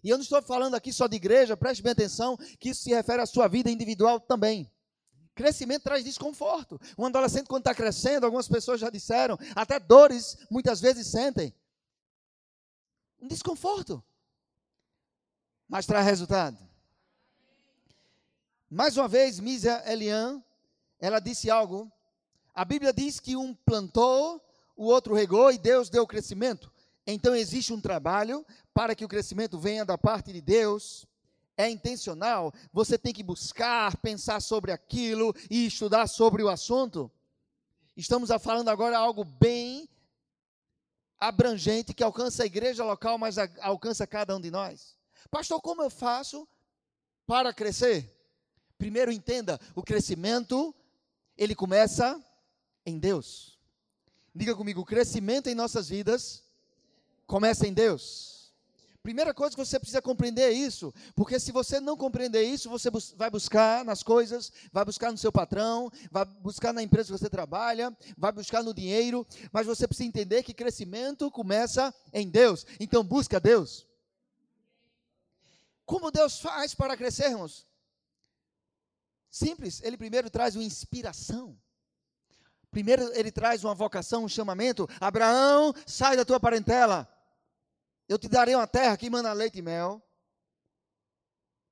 E 0.03 0.09
eu 0.11 0.17
não 0.17 0.21
estou 0.21 0.39
falando 0.43 0.75
aqui 0.75 0.93
só 0.93 1.07
de 1.07 1.15
igreja, 1.15 1.57
preste 1.57 1.81
bem 1.81 1.93
atenção, 1.93 2.37
que 2.59 2.69
isso 2.69 2.83
se 2.83 2.91
refere 2.93 3.23
à 3.23 3.25
sua 3.25 3.47
vida 3.47 3.71
individual 3.71 4.19
também. 4.19 4.71
Crescimento 5.33 5.81
traz 5.81 6.03
desconforto. 6.03 6.79
Um 6.95 7.07
adolescente, 7.07 7.47
quando 7.47 7.61
está 7.61 7.73
crescendo, 7.73 8.23
algumas 8.23 8.47
pessoas 8.47 8.79
já 8.79 8.91
disseram, 8.91 9.35
até 9.55 9.79
dores 9.79 10.37
muitas 10.47 10.79
vezes 10.79 11.07
sentem. 11.07 11.51
Um 13.19 13.27
desconforto. 13.27 14.03
Mas 15.67 15.87
traz 15.87 16.05
resultado. 16.05 16.59
Mais 18.69 18.95
uma 18.95 19.07
vez, 19.07 19.39
Misa 19.39 19.81
Elian, 19.87 20.39
ela 20.99 21.17
disse 21.19 21.49
algo. 21.49 21.91
A 22.53 22.63
Bíblia 22.63 22.93
diz 22.93 23.19
que 23.19 23.35
um 23.35 23.55
plantou, 23.55 24.39
o 24.81 24.85
outro 24.85 25.13
regou 25.13 25.51
e 25.51 25.59
Deus 25.59 25.91
deu 25.91 26.07
crescimento. 26.07 26.71
Então 27.05 27.35
existe 27.35 27.71
um 27.71 27.79
trabalho 27.79 28.43
para 28.73 28.95
que 28.95 29.05
o 29.05 29.07
crescimento 29.07 29.59
venha 29.59 29.85
da 29.85 29.95
parte 29.95 30.33
de 30.33 30.41
Deus. 30.41 31.05
É 31.55 31.69
intencional, 31.69 32.51
você 32.73 32.97
tem 32.97 33.13
que 33.13 33.21
buscar, 33.21 33.95
pensar 33.97 34.41
sobre 34.41 34.71
aquilo 34.71 35.35
e 35.51 35.67
estudar 35.67 36.07
sobre 36.07 36.41
o 36.41 36.49
assunto. 36.49 37.11
Estamos 37.95 38.31
falando 38.41 38.69
agora 38.69 38.97
algo 38.97 39.23
bem 39.23 39.87
abrangente 41.19 41.93
que 41.93 42.03
alcança 42.03 42.41
a 42.41 42.47
igreja 42.47 42.83
local, 42.83 43.19
mas 43.19 43.37
alcança 43.59 44.07
cada 44.07 44.35
um 44.35 44.41
de 44.41 44.49
nós. 44.49 44.97
Pastor, 45.29 45.61
como 45.61 45.83
eu 45.83 45.91
faço 45.91 46.47
para 47.27 47.53
crescer? 47.53 48.17
Primeiro 48.79 49.11
entenda, 49.11 49.59
o 49.75 49.83
crescimento 49.83 50.73
ele 51.37 51.53
começa 51.53 52.19
em 52.83 52.97
Deus. 52.97 53.60
Diga 54.33 54.55
comigo, 54.55 54.81
o 54.81 54.85
crescimento 54.85 55.47
em 55.47 55.55
nossas 55.55 55.89
vidas 55.89 56.43
começa 57.27 57.67
em 57.67 57.73
Deus. 57.73 58.31
Primeira 59.03 59.33
coisa 59.33 59.55
que 59.55 59.65
você 59.65 59.79
precisa 59.79 60.01
compreender 60.01 60.43
é 60.43 60.51
isso, 60.51 60.93
porque 61.15 61.39
se 61.39 61.51
você 61.51 61.79
não 61.79 61.97
compreender 61.97 62.43
isso, 62.43 62.69
você 62.69 62.89
vai 63.17 63.31
buscar 63.31 63.83
nas 63.83 64.03
coisas, 64.03 64.51
vai 64.71 64.85
buscar 64.85 65.11
no 65.11 65.17
seu 65.17 65.31
patrão, 65.31 65.91
vai 66.11 66.23
buscar 66.23 66.71
na 66.71 66.83
empresa 66.83 67.11
que 67.11 67.19
você 67.19 67.29
trabalha, 67.29 67.95
vai 68.15 68.31
buscar 68.31 68.63
no 68.63 68.75
dinheiro, 68.75 69.25
mas 69.51 69.65
você 69.65 69.87
precisa 69.87 70.07
entender 70.07 70.43
que 70.43 70.53
crescimento 70.53 71.31
começa 71.31 71.93
em 72.13 72.29
Deus. 72.29 72.63
Então 72.79 73.03
busca 73.03 73.39
Deus. 73.39 73.87
Como 75.83 76.11
Deus 76.11 76.39
faz 76.39 76.75
para 76.75 76.95
crescermos? 76.95 77.65
Simples, 79.31 79.81
ele 79.81 79.97
primeiro 79.97 80.29
traz 80.29 80.55
uma 80.55 80.63
inspiração. 80.63 81.57
Primeiro 82.71 83.13
ele 83.13 83.31
traz 83.31 83.63
uma 83.65 83.75
vocação, 83.75 84.23
um 84.23 84.29
chamamento. 84.29 84.87
Abraão, 84.99 85.73
sai 85.85 86.15
da 86.15 86.23
tua 86.23 86.39
parentela. 86.39 87.07
Eu 88.07 88.17
te 88.17 88.29
darei 88.29 88.55
uma 88.55 88.65
terra 88.65 88.95
que 88.95 89.09
manda 89.09 89.31
leite 89.33 89.59
e 89.59 89.61
mel. 89.61 90.01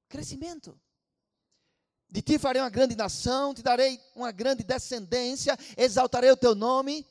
Crescimento. 0.10 0.80
De 2.10 2.22
ti 2.22 2.38
farei 2.38 2.62
uma 2.62 2.70
grande 2.70 2.96
nação, 2.96 3.54
te 3.54 3.62
darei 3.62 4.02
uma 4.16 4.32
grande 4.32 4.64
descendência, 4.64 5.58
exaltarei 5.78 6.32
o 6.32 6.38
teu 6.38 6.54
nome. 6.54 7.08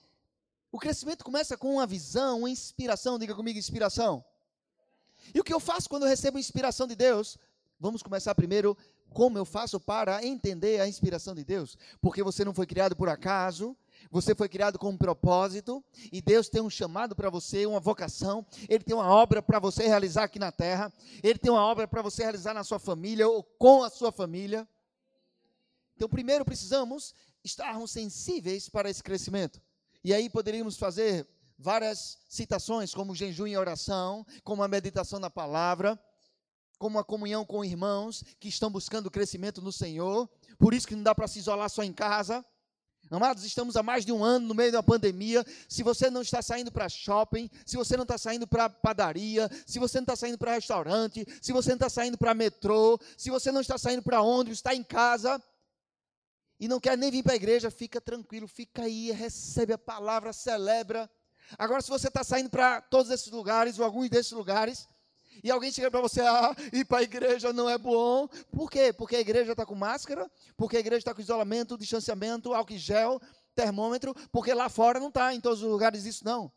O 0.71 0.78
crescimento 0.78 1.25
começa 1.25 1.57
com 1.57 1.75
uma 1.75 1.87
visão, 1.87 2.40
uma 2.40 2.50
inspiração. 2.50 3.18
Diga 3.18 3.35
comigo, 3.35 3.59
inspiração. 3.59 4.23
E 5.35 5.40
o 5.40 5.45
que 5.45 5.54
eu 5.54 5.61
faço 5.61 5.88
quando 5.88 6.02
eu 6.02 6.09
recebo 6.09 6.38
inspiração 6.38 6.87
de 6.87 6.95
Deus? 6.95 7.38
Vamos 7.80 8.02
começar 8.02 8.35
primeiro 8.35 8.76
como 9.12 9.38
eu 9.38 9.44
faço 9.44 9.80
para 9.80 10.24
entender 10.24 10.80
a 10.80 10.88
inspiração 10.88 11.34
de 11.34 11.44
Deus. 11.44 11.76
Porque 12.00 12.22
você 12.22 12.44
não 12.44 12.54
foi 12.54 12.66
criado 12.66 12.94
por 12.94 13.08
acaso, 13.08 13.76
você 14.10 14.34
foi 14.34 14.48
criado 14.48 14.78
com 14.78 14.90
um 14.90 14.96
propósito 14.96 15.84
e 16.12 16.20
Deus 16.22 16.48
tem 16.48 16.62
um 16.62 16.70
chamado 16.70 17.14
para 17.14 17.30
você, 17.30 17.66
uma 17.66 17.80
vocação. 17.80 18.46
Ele 18.68 18.84
tem 18.84 18.94
uma 18.94 19.08
obra 19.08 19.42
para 19.42 19.58
você 19.58 19.86
realizar 19.86 20.24
aqui 20.24 20.38
na 20.38 20.52
terra. 20.52 20.92
Ele 21.22 21.38
tem 21.38 21.50
uma 21.50 21.64
obra 21.64 21.86
para 21.86 22.02
você 22.02 22.22
realizar 22.22 22.54
na 22.54 22.64
sua 22.64 22.78
família 22.78 23.28
ou 23.28 23.42
com 23.42 23.82
a 23.82 23.90
sua 23.90 24.12
família. 24.12 24.66
Então, 25.96 26.08
primeiro 26.08 26.44
precisamos 26.44 27.14
estarmos 27.44 27.90
sensíveis 27.90 28.68
para 28.68 28.88
esse 28.88 29.02
crescimento. 29.02 29.60
E 30.04 30.14
aí 30.14 30.30
poderíamos 30.30 30.76
fazer 30.76 31.26
várias 31.58 32.18
citações, 32.28 32.94
como 32.94 33.14
jejum 33.14 33.46
e 33.46 33.56
oração, 33.56 34.24
como 34.44 34.62
a 34.62 34.68
meditação 34.68 35.18
na 35.18 35.28
palavra, 35.28 35.98
como 36.78 36.99
a 36.99 37.04
comunhão 37.04 37.44
com 37.44 37.64
irmãos 37.64 38.25
que 38.38 38.49
estão 38.49 38.70
buscando 38.70 39.11
crescimento 39.11 39.61
no 39.61 39.73
Senhor. 39.73 40.28
Por 40.58 40.73
isso 40.73 40.87
que 40.87 40.94
não 40.94 41.02
dá 41.02 41.14
para 41.14 41.26
se 41.26 41.38
isolar 41.38 41.68
só 41.68 41.82
em 41.82 41.92
casa. 41.92 42.44
Amados, 43.11 43.42
estamos 43.44 43.75
há 43.75 43.82
mais 43.82 44.04
de 44.04 44.12
um 44.12 44.23
ano 44.23 44.49
no 44.49 44.54
meio 44.54 44.70
da 44.70 44.82
pandemia. 44.82 45.44
Se 45.66 45.82
você 45.82 46.11
não 46.11 46.20
está 46.20 46.42
saindo 46.42 46.70
para 46.70 46.88
shopping, 46.88 47.50
se 47.64 47.76
você 47.76 47.97
não 47.97 48.02
está 48.02 48.18
saindo 48.18 48.47
para 48.47 48.68
padaria, 48.68 49.50
se 49.66 49.78
você 49.78 49.99
não 49.99 50.04
está 50.04 50.14
saindo 50.14 50.37
para 50.37 50.54
restaurante, 50.54 51.26
se 51.40 51.52
você 51.52 51.70
não 51.70 51.76
está 51.76 51.88
saindo 51.88 52.18
para 52.18 52.35
metrô, 52.35 53.00
se 53.16 53.30
você 53.30 53.50
não 53.50 53.62
está 53.62 53.78
saindo 53.78 54.02
para 54.02 54.20
ônibus, 54.20 54.58
está 54.58 54.75
em 54.75 54.85
casa 54.85 55.42
e 56.61 56.68
não 56.68 56.78
quer 56.78 56.99
nem 56.99 57.11
vir 57.11 57.23
para 57.23 57.32
a 57.32 57.37
igreja, 57.37 57.70
fica 57.70 58.00
tranquilo, 58.00 58.47
fica 58.47 58.82
aí, 58.82 59.11
recebe 59.11 59.73
a 59.73 59.78
palavra, 59.78 60.32
celebra. 60.32 61.11
Agora, 61.56 61.80
se 61.80 61.88
você 61.88 62.08
está 62.08 62.23
saindo 62.23 62.50
para 62.50 62.82
todos 62.82 63.11
esses 63.11 63.30
lugares 63.32 63.78
ou 63.78 63.85
alguns 63.85 64.11
desses 64.11 64.32
lugares, 64.32 64.87
e 65.42 65.50
alguém 65.50 65.71
chega 65.71 65.90
para 65.90 66.00
você, 66.00 66.21
ah, 66.21 66.54
ir 66.73 66.85
para 66.85 66.99
a 66.99 67.02
igreja 67.02 67.52
não 67.52 67.68
é 67.68 67.78
bom. 67.78 68.28
Por 68.50 68.71
quê? 68.71 68.92
Porque 68.92 69.16
a 69.16 69.21
igreja 69.21 69.52
está 69.52 69.64
com 69.64 69.75
máscara, 69.75 70.30
porque 70.57 70.76
a 70.76 70.80
igreja 70.80 70.99
está 70.99 71.14
com 71.14 71.21
isolamento, 71.21 71.78
distanciamento, 71.78 72.54
álcool 72.54 72.78
gel, 72.78 73.21
termômetro, 73.54 74.14
porque 74.30 74.54
lá 74.54 74.68
fora 74.68 75.00
não 75.00 75.09
está 75.09 75.35
em 75.35 75.40
todos 75.40 75.62
os 75.62 75.68
lugares 75.68 76.04
isso 76.04 76.25
não. 76.25 76.50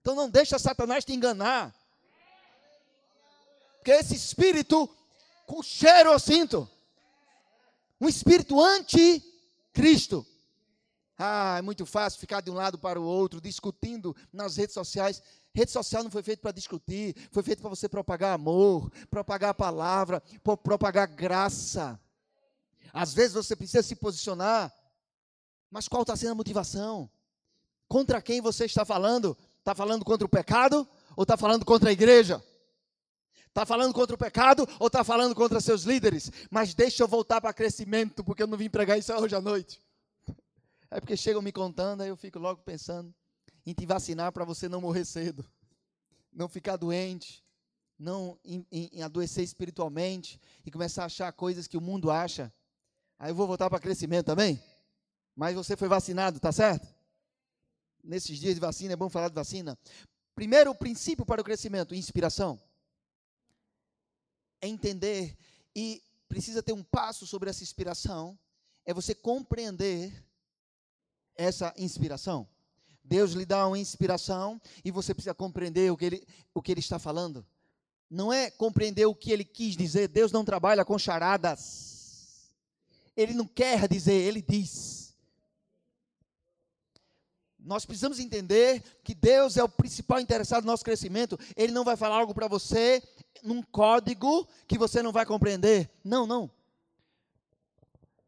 Então 0.00 0.14
não 0.14 0.28
deixa 0.28 0.58
Satanás 0.58 1.04
te 1.04 1.12
enganar. 1.12 1.74
Porque 3.78 3.92
esse 3.92 4.14
espírito 4.14 4.88
com 5.46 5.62
cheiro 5.62 6.10
eu 6.10 6.18
sinto. 6.18 6.68
Um 8.00 8.08
espírito 8.08 8.60
anti-Cristo. 8.60 10.26
Ah, 11.16 11.56
é 11.58 11.62
muito 11.62 11.86
fácil 11.86 12.18
ficar 12.18 12.40
de 12.40 12.50
um 12.50 12.54
lado 12.54 12.78
para 12.78 13.00
o 13.00 13.04
outro, 13.04 13.40
discutindo 13.40 14.16
nas 14.32 14.56
redes 14.56 14.74
sociais. 14.74 15.22
Rede 15.54 15.70
social 15.70 16.02
não 16.02 16.10
foi 16.10 16.22
feita 16.22 16.40
para 16.40 16.52
discutir, 16.52 17.14
foi 17.30 17.42
feita 17.42 17.60
para 17.60 17.68
você 17.68 17.86
propagar 17.86 18.34
amor, 18.34 18.90
propagar 19.10 19.50
a 19.50 19.54
palavra, 19.54 20.22
propagar 20.62 21.06
graça. 21.06 22.00
Às 22.92 23.12
vezes 23.12 23.34
você 23.34 23.54
precisa 23.54 23.82
se 23.82 23.94
posicionar, 23.94 24.72
mas 25.70 25.88
qual 25.88 26.02
está 26.02 26.16
sendo 26.16 26.32
a 26.32 26.34
motivação? 26.34 27.08
Contra 27.86 28.22
quem 28.22 28.40
você 28.40 28.64
está 28.64 28.84
falando? 28.84 29.36
Está 29.58 29.74
falando 29.74 30.04
contra 30.06 30.24
o 30.24 30.28
pecado 30.28 30.88
ou 31.14 31.22
está 31.22 31.36
falando 31.36 31.66
contra 31.66 31.90
a 31.90 31.92
igreja? 31.92 32.42
Está 33.48 33.66
falando 33.66 33.92
contra 33.92 34.14
o 34.14 34.18
pecado 34.18 34.66
ou 34.78 34.86
está 34.86 35.04
falando 35.04 35.34
contra 35.34 35.60
seus 35.60 35.82
líderes? 35.82 36.32
Mas 36.50 36.72
deixa 36.72 37.02
eu 37.02 37.08
voltar 37.08 37.42
para 37.42 37.52
crescimento, 37.52 38.24
porque 38.24 38.42
eu 38.42 38.46
não 38.46 38.56
vim 38.56 38.70
pregar 38.70 38.98
isso 38.98 39.12
hoje 39.12 39.34
à 39.34 39.40
noite. 39.40 39.80
É 40.94 41.00
porque 41.00 41.16
chegam 41.16 41.40
me 41.40 41.50
contando, 41.50 42.02
aí 42.02 42.10
eu 42.10 42.16
fico 42.18 42.38
logo 42.38 42.60
pensando 42.60 43.14
em 43.64 43.72
te 43.72 43.86
vacinar 43.86 44.32
para 44.32 44.44
você 44.44 44.68
não 44.68 44.80
morrer 44.80 45.04
cedo, 45.04 45.44
não 46.32 46.48
ficar 46.48 46.76
doente, 46.76 47.44
não 47.98 48.38
em, 48.44 48.66
em, 48.70 48.90
em 48.92 49.02
adoecer 49.02 49.44
espiritualmente 49.44 50.40
e 50.64 50.70
começar 50.70 51.04
a 51.04 51.06
achar 51.06 51.32
coisas 51.32 51.66
que 51.66 51.76
o 51.76 51.80
mundo 51.80 52.10
acha. 52.10 52.52
Aí 53.18 53.30
eu 53.30 53.34
vou 53.34 53.46
voltar 53.46 53.70
para 53.70 53.78
crescimento 53.78 54.26
também. 54.26 54.62
Mas 55.34 55.54
você 55.54 55.76
foi 55.76 55.88
vacinado, 55.88 56.40
tá 56.40 56.50
certo? 56.50 56.86
Nesses 58.02 58.38
dias 58.38 58.54
de 58.54 58.60
vacina 58.60 58.92
é 58.94 58.96
bom 58.96 59.08
falar 59.08 59.28
de 59.28 59.34
vacina. 59.34 59.78
Primeiro, 60.34 60.74
princípio 60.74 61.24
para 61.24 61.40
o 61.40 61.44
crescimento, 61.44 61.94
inspiração. 61.94 62.60
É 64.60 64.66
entender 64.66 65.36
e 65.74 66.02
precisa 66.28 66.62
ter 66.62 66.72
um 66.72 66.82
passo 66.82 67.26
sobre 67.26 67.50
essa 67.50 67.62
inspiração, 67.62 68.38
é 68.84 68.92
você 68.92 69.14
compreender 69.14 70.12
essa 71.36 71.72
inspiração. 71.76 72.48
Deus 73.04 73.32
lhe 73.32 73.44
dá 73.44 73.66
uma 73.66 73.78
inspiração 73.78 74.60
e 74.84 74.90
você 74.90 75.12
precisa 75.12 75.34
compreender 75.34 75.90
o 75.90 75.96
que 75.96 76.04
ele, 76.04 76.26
o 76.54 76.62
que 76.62 76.72
ele 76.72 76.80
está 76.80 76.98
falando. 76.98 77.44
Não 78.08 78.32
é 78.32 78.50
compreender 78.50 79.06
o 79.06 79.14
que 79.14 79.32
ele 79.32 79.44
quis 79.44 79.76
dizer. 79.76 80.08
Deus 80.08 80.30
não 80.30 80.44
trabalha 80.44 80.84
com 80.84 80.98
charadas. 80.98 82.52
Ele 83.16 83.34
não 83.34 83.46
quer 83.46 83.88
dizer, 83.88 84.14
ele 84.14 84.40
diz. 84.40 85.14
Nós 87.58 87.84
precisamos 87.84 88.18
entender 88.18 88.82
que 89.04 89.14
Deus 89.14 89.56
é 89.56 89.62
o 89.62 89.68
principal 89.68 90.20
interessado 90.20 90.64
no 90.64 90.70
nosso 90.70 90.84
crescimento. 90.84 91.38
Ele 91.56 91.72
não 91.72 91.84
vai 91.84 91.96
falar 91.96 92.16
algo 92.16 92.34
para 92.34 92.48
você 92.48 93.02
num 93.42 93.62
código 93.62 94.48
que 94.66 94.78
você 94.78 95.02
não 95.02 95.12
vai 95.12 95.24
compreender. 95.24 95.90
Não, 96.04 96.26
não. 96.26 96.50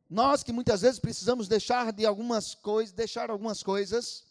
Nós 0.08 0.42
que 0.42 0.52
muitas 0.52 0.82
vezes 0.82 1.00
precisamos 1.00 1.48
deixar 1.48 1.92
de 1.92 2.06
algumas 2.06 2.54
coisas, 2.54 2.92
deixar 2.92 3.30
algumas 3.30 3.62
coisas 3.62 4.24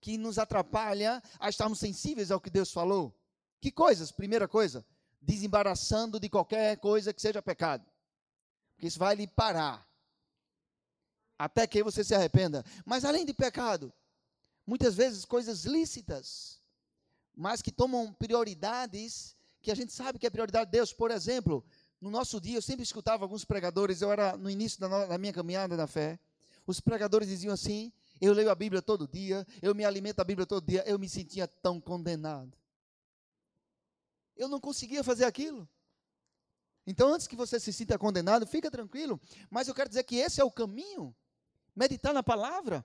que 0.00 0.16
nos 0.16 0.38
atrapalha 0.38 1.22
a 1.38 1.48
estarmos 1.48 1.78
sensíveis 1.78 2.30
ao 2.30 2.40
que 2.40 2.50
Deus 2.50 2.72
falou. 2.72 3.14
Que 3.60 3.70
coisas? 3.70 4.10
Primeira 4.10 4.48
coisa, 4.48 4.84
desembaraçando 5.20 6.18
de 6.18 6.28
qualquer 6.28 6.78
coisa 6.78 7.12
que 7.12 7.20
seja 7.20 7.42
pecado. 7.42 7.84
Porque 8.74 8.86
isso 8.86 8.98
vai 8.98 9.14
lhe 9.14 9.26
parar. 9.26 9.86
Até 11.38 11.66
que 11.66 11.82
você 11.82 12.02
se 12.02 12.14
arrependa. 12.14 12.64
Mas 12.84 13.04
além 13.04 13.24
de 13.24 13.34
pecado, 13.34 13.92
muitas 14.66 14.94
vezes 14.94 15.24
coisas 15.24 15.64
lícitas, 15.64 16.60
mas 17.34 17.60
que 17.62 17.70
tomam 17.70 18.12
prioridades 18.12 19.36
que 19.62 19.70
a 19.70 19.74
gente 19.74 19.92
sabe 19.92 20.18
que 20.18 20.26
é 20.26 20.30
prioridade 20.30 20.66
de 20.66 20.72
Deus. 20.72 20.92
Por 20.92 21.10
exemplo, 21.10 21.64
no 22.00 22.10
nosso 22.10 22.40
dia, 22.40 22.56
eu 22.56 22.62
sempre 22.62 22.82
escutava 22.82 23.24
alguns 23.24 23.44
pregadores, 23.44 24.00
eu 24.00 24.10
era 24.10 24.36
no 24.36 24.48
início 24.48 24.80
da, 24.80 25.06
da 25.06 25.18
minha 25.18 25.32
caminhada 25.32 25.76
na 25.76 25.86
fé, 25.86 26.18
os 26.66 26.80
pregadores 26.80 27.28
diziam 27.28 27.52
assim: 27.52 27.92
eu 28.20 28.32
leio 28.34 28.50
a 28.50 28.54
Bíblia 28.54 28.82
todo 28.82 29.08
dia, 29.08 29.46
eu 29.62 29.74
me 29.74 29.84
alimento 29.84 30.16
da 30.16 30.24
Bíblia 30.24 30.46
todo 30.46 30.66
dia, 30.66 30.84
eu 30.86 30.98
me 30.98 31.08
sentia 31.08 31.48
tão 31.48 31.80
condenado. 31.80 32.56
Eu 34.36 34.48
não 34.48 34.60
conseguia 34.60 35.02
fazer 35.02 35.24
aquilo. 35.24 35.68
Então, 36.86 37.12
antes 37.12 37.26
que 37.26 37.36
você 37.36 37.60
se 37.60 37.72
sinta 37.72 37.98
condenado, 37.98 38.46
fica 38.46 38.70
tranquilo. 38.70 39.20
Mas 39.50 39.68
eu 39.68 39.74
quero 39.74 39.88
dizer 39.88 40.02
que 40.04 40.16
esse 40.16 40.40
é 40.40 40.44
o 40.44 40.50
caminho. 40.50 41.14
Meditar 41.74 42.12
na 42.12 42.22
palavra. 42.22 42.84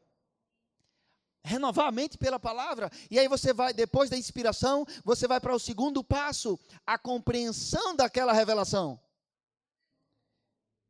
Renovar 1.43 1.87
a 1.87 1.91
mente 1.91 2.17
pela 2.17 2.39
palavra. 2.39 2.89
E 3.09 3.19
aí 3.19 3.27
você 3.27 3.53
vai, 3.53 3.73
depois 3.73 4.09
da 4.09 4.17
inspiração, 4.17 4.85
você 5.03 5.27
vai 5.27 5.39
para 5.39 5.55
o 5.55 5.59
segundo 5.59 6.03
passo, 6.03 6.59
a 6.85 6.97
compreensão 6.97 7.95
daquela 7.95 8.33
revelação. 8.33 8.99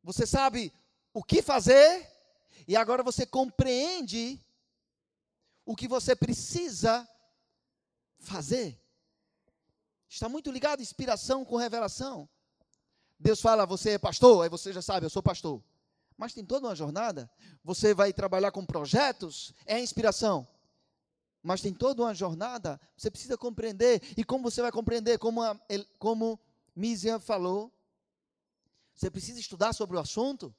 Você 0.03 0.25
sabe 0.25 0.73
o 1.13 1.23
que 1.23 1.41
fazer 1.41 2.14
e 2.67 2.75
agora 2.75 3.03
você 3.03 3.25
compreende 3.25 4.39
o 5.65 5.75
que 5.75 5.88
você 5.88 6.15
precisa 6.15 7.07
fazer. 8.19 8.79
Está 10.07 10.29
muito 10.29 10.51
ligado 10.51 10.81
inspiração 10.81 11.43
com 11.43 11.57
revelação. 11.57 12.29
Deus 13.19 13.41
fala, 13.41 13.65
você 13.65 13.91
é 13.91 13.98
pastor, 13.98 14.43
aí 14.43 14.50
você 14.50 14.72
já 14.72 14.81
sabe, 14.81 15.05
eu 15.05 15.10
sou 15.10 15.24
pastor. 15.24 15.63
Mas 16.17 16.34
tem 16.34 16.45
toda 16.45 16.67
uma 16.67 16.75
jornada. 16.75 17.29
Você 17.63 17.93
vai 17.93 18.13
trabalhar 18.13 18.51
com 18.51 18.65
projetos, 18.65 19.53
é 19.65 19.79
inspiração. 19.79 20.48
Mas 21.41 21.62
tem 21.62 21.74
toda 21.74 22.01
uma 22.01 22.13
jornada, 22.13 22.79
você 22.98 23.12
precisa 23.12 23.38
compreender. 23.38 24.01
E 24.17 24.24
como 24.24 24.43
você 24.43 24.62
vai 24.62 24.72
compreender? 24.72 25.19
Como, 25.19 25.41
a, 25.41 25.60
como 26.00 26.39
falou, 27.19 27.72
você 28.95 29.12
precisa 29.12 29.39
estudar 29.39 29.74
sobre 29.74 29.98
o 29.98 30.00
assunto. 30.00 30.55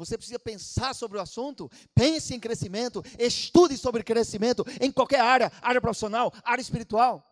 Você 0.00 0.16
precisa 0.16 0.38
pensar 0.38 0.94
sobre 0.94 1.18
o 1.18 1.20
assunto, 1.20 1.70
pense 1.94 2.34
em 2.34 2.40
crescimento, 2.40 3.04
estude 3.18 3.76
sobre 3.76 4.02
crescimento 4.02 4.64
em 4.80 4.90
qualquer 4.90 5.20
área, 5.20 5.52
área 5.60 5.78
profissional, 5.78 6.32
área 6.42 6.62
espiritual, 6.62 7.22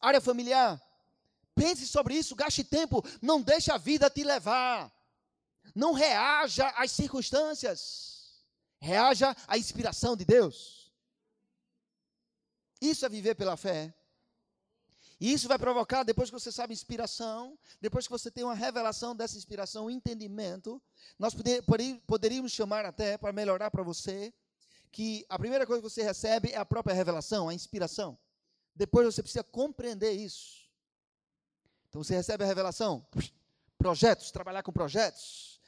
área 0.00 0.18
familiar. 0.18 0.80
Pense 1.54 1.86
sobre 1.86 2.14
isso, 2.14 2.34
gaste 2.34 2.64
tempo, 2.64 3.04
não 3.20 3.42
deixe 3.42 3.70
a 3.70 3.76
vida 3.76 4.08
te 4.08 4.24
levar. 4.24 4.90
Não 5.74 5.92
reaja 5.92 6.66
às 6.68 6.90
circunstâncias. 6.90 8.46
Reaja 8.80 9.36
à 9.46 9.58
inspiração 9.58 10.16
de 10.16 10.24
Deus. 10.24 10.90
Isso 12.80 13.04
é 13.04 13.10
viver 13.10 13.34
pela 13.34 13.58
fé. 13.58 13.94
E 15.18 15.32
isso 15.32 15.48
vai 15.48 15.58
provocar, 15.58 16.02
depois 16.02 16.28
que 16.28 16.38
você 16.38 16.52
sabe 16.52 16.74
inspiração, 16.74 17.58
depois 17.80 18.06
que 18.06 18.10
você 18.10 18.30
tem 18.30 18.44
uma 18.44 18.54
revelação 18.54 19.16
dessa 19.16 19.38
inspiração, 19.38 19.86
um 19.86 19.90
entendimento, 19.90 20.80
nós 21.18 21.34
poder, 21.34 21.62
poderíamos 22.06 22.52
chamar 22.52 22.84
até, 22.84 23.16
para 23.16 23.32
melhorar 23.32 23.70
para 23.70 23.82
você, 23.82 24.32
que 24.92 25.24
a 25.28 25.38
primeira 25.38 25.66
coisa 25.66 25.82
que 25.82 25.88
você 25.88 26.02
recebe 26.02 26.50
é 26.50 26.58
a 26.58 26.66
própria 26.66 26.94
revelação, 26.94 27.48
a 27.48 27.54
inspiração. 27.54 28.18
Depois 28.74 29.06
você 29.06 29.22
precisa 29.22 29.42
compreender 29.42 30.12
isso. 30.12 30.70
Então 31.88 32.04
você 32.04 32.14
recebe 32.14 32.44
a 32.44 32.46
revelação, 32.46 33.06
projetos, 33.78 34.30
trabalhar 34.30 34.62
com 34.62 34.72
projetos, 34.72 35.58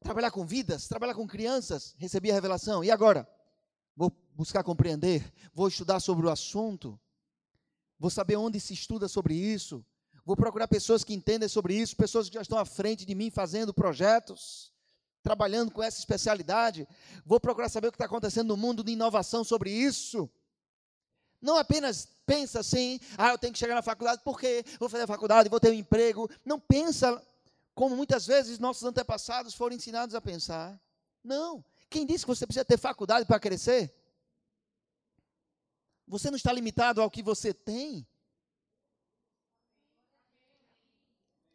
trabalhar 0.00 0.30
com 0.30 0.46
vidas, 0.46 0.86
trabalhar 0.86 1.14
com 1.14 1.26
crianças, 1.26 1.94
recebi 1.98 2.30
a 2.30 2.34
revelação. 2.34 2.84
E 2.84 2.90
agora? 2.90 3.28
Vou 3.96 4.10
buscar 4.34 4.62
compreender, 4.62 5.32
vou 5.52 5.68
estudar 5.68 5.98
sobre 5.98 6.26
o 6.26 6.30
assunto, 6.30 6.98
Vou 8.02 8.10
saber 8.10 8.34
onde 8.34 8.58
se 8.58 8.74
estuda 8.74 9.06
sobre 9.06 9.32
isso. 9.32 9.86
Vou 10.24 10.34
procurar 10.34 10.66
pessoas 10.66 11.04
que 11.04 11.14
entendem 11.14 11.48
sobre 11.48 11.72
isso, 11.72 11.94
pessoas 11.94 12.28
que 12.28 12.34
já 12.34 12.42
estão 12.42 12.58
à 12.58 12.64
frente 12.64 13.06
de 13.06 13.14
mim 13.14 13.30
fazendo 13.30 13.72
projetos, 13.72 14.72
trabalhando 15.22 15.70
com 15.70 15.80
essa 15.80 16.00
especialidade. 16.00 16.84
Vou 17.24 17.38
procurar 17.38 17.68
saber 17.68 17.86
o 17.86 17.92
que 17.92 17.94
está 17.94 18.06
acontecendo 18.06 18.48
no 18.48 18.56
mundo 18.56 18.82
de 18.82 18.90
inovação 18.90 19.44
sobre 19.44 19.70
isso. 19.70 20.28
Não 21.40 21.56
apenas 21.56 22.08
pensa 22.26 22.58
assim, 22.58 22.98
ah, 23.16 23.30
eu 23.30 23.38
tenho 23.38 23.52
que 23.52 23.58
chegar 23.60 23.76
na 23.76 23.82
faculdade, 23.82 24.20
porque 24.24 24.64
vou 24.80 24.88
fazer 24.88 25.04
a 25.04 25.06
faculdade, 25.06 25.48
vou 25.48 25.60
ter 25.60 25.70
um 25.70 25.74
emprego. 25.74 26.28
Não 26.44 26.58
pensa 26.58 27.24
como 27.72 27.94
muitas 27.94 28.26
vezes 28.26 28.58
nossos 28.58 28.82
antepassados 28.82 29.54
foram 29.54 29.76
ensinados 29.76 30.16
a 30.16 30.20
pensar. 30.20 30.76
Não. 31.22 31.64
Quem 31.88 32.04
disse 32.04 32.24
que 32.24 32.34
você 32.34 32.48
precisa 32.48 32.64
ter 32.64 32.78
faculdade 32.78 33.26
para 33.26 33.38
crescer? 33.38 33.94
Você 36.06 36.30
não 36.30 36.36
está 36.36 36.52
limitado 36.52 37.00
ao 37.00 37.10
que 37.10 37.22
você 37.22 37.54
tem. 37.54 38.06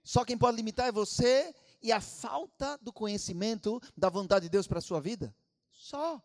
Só 0.04 0.24
quem 0.24 0.38
pode 0.38 0.58
limitar 0.58 0.88
é 0.88 0.92
você 0.92 1.54
e 1.82 1.92
a 1.92 2.00
falta 2.00 2.78
do 2.82 2.94
conhecimento 2.94 3.82
da 3.96 4.10
vontade 4.10 4.44
de 4.44 4.50
Deus 4.50 4.68
para 4.68 4.80
a 4.80 4.82
sua 4.82 5.02
vida. 5.02 5.36
Só. 5.72 6.22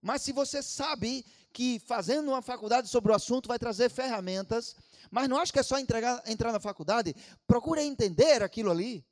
Mas 0.00 0.22
se 0.22 0.32
você 0.32 0.62
sabe 0.62 1.24
que 1.52 1.78
fazendo 1.78 2.28
uma 2.28 2.42
faculdade 2.42 2.88
sobre 2.88 3.12
o 3.12 3.14
assunto 3.14 3.46
vai 3.46 3.58
trazer 3.58 3.88
ferramentas, 3.88 4.76
mas 5.10 5.28
não 5.28 5.38
acho 5.38 5.52
que 5.52 5.58
é 5.58 5.62
só 5.62 5.78
entregar, 5.78 6.22
entrar 6.26 6.52
na 6.52 6.60
faculdade, 6.60 7.14
procure 7.46 7.80
entender 7.80 8.42
aquilo 8.42 8.70
ali. 8.70 9.06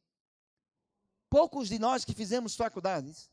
Poucos 1.30 1.68
de 1.68 1.78
nós 1.78 2.04
que 2.04 2.14
fizemos 2.14 2.56
faculdades, 2.56 3.30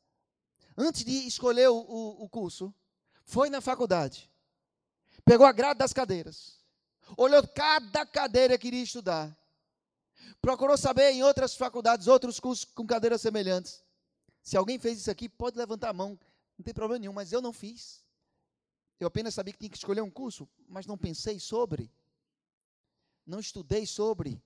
antes 0.77 1.03
de 1.03 1.27
escolher 1.27 1.69
o, 1.69 1.77
o, 1.77 2.23
o 2.23 2.29
curso, 2.29 2.73
foi 3.30 3.48
na 3.48 3.62
faculdade, 3.62 4.28
pegou 5.24 5.46
a 5.46 5.52
grade 5.52 5.78
das 5.78 5.94
cadeiras, 5.94 6.58
olhou 7.15 7.48
cada 7.48 8.04
cadeira 8.04 8.58
que 8.58 8.63
queria 8.63 8.82
estudar, 8.82 9.38
procurou 10.42 10.76
saber 10.76 11.12
em 11.12 11.22
outras 11.22 11.56
faculdades, 11.56 12.08
outros 12.08 12.39
cursos 12.39 12.65
com 12.65 12.88
cadeiras 12.88 13.22
semelhantes. 13.22 13.84
Se 14.42 14.58
alguém 14.58 14.80
fez 14.80 15.00
isso 15.00 15.12
aqui, 15.12 15.30
pode 15.30 15.60
levantar 15.60 15.89
a 15.89 15.94
mão, 15.94 16.20
não 16.58 16.63
tem 16.63 16.74
problema 16.74 17.00
nenhum, 17.00 17.13
mas 17.13 17.32
eu 17.32 17.39
não 17.39 17.54
fiz. 17.54 18.04
Eu 19.00 19.08
apenas 19.08 19.36
sabia 19.36 19.54
que 19.54 19.60
tinha 19.60 19.70
que 19.70 19.78
escolher 19.78 20.02
um 20.02 20.10
curso, 20.10 20.50
mas 20.68 20.88
não 20.88 20.98
pensei 20.98 21.39
sobre, 21.39 21.92
não 23.28 23.39
estudei 23.39 23.86
sobre, 23.86 24.42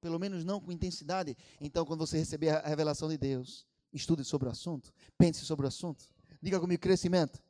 pelo 0.00 0.20
menos 0.20 0.44
não 0.44 0.60
com 0.60 0.70
intensidade. 0.70 1.36
Então, 1.60 1.84
quando 1.84 2.06
você 2.06 2.18
receber 2.18 2.50
a 2.50 2.68
revelação 2.68 3.08
de 3.08 3.18
Deus, 3.18 3.66
estude 3.92 4.24
sobre 4.24 4.46
o 4.46 4.52
assunto, 4.52 4.94
pense 5.18 5.44
sobre 5.44 5.66
o 5.66 5.68
assunto. 5.68 6.04
Diga 6.40 6.60
comigo, 6.60 6.80
crescimento. 6.80 7.42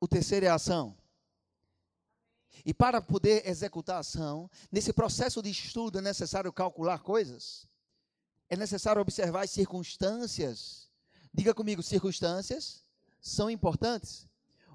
O 0.00 0.08
terceiro 0.08 0.46
é 0.46 0.48
a 0.48 0.54
ação. 0.54 0.96
E 2.64 2.72
para 2.72 3.00
poder 3.00 3.46
executar 3.46 3.96
a 3.96 4.00
ação, 4.00 4.50
nesse 4.72 4.92
processo 4.92 5.42
de 5.42 5.50
estudo 5.50 5.98
é 5.98 6.02
necessário 6.02 6.52
calcular 6.52 7.00
coisas. 7.00 7.66
É 8.48 8.56
necessário 8.56 9.00
observar 9.00 9.44
as 9.44 9.50
circunstâncias. 9.50 10.90
Diga 11.32 11.54
comigo, 11.54 11.82
circunstâncias 11.82 12.82
são 13.20 13.50
importantes. 13.50 14.26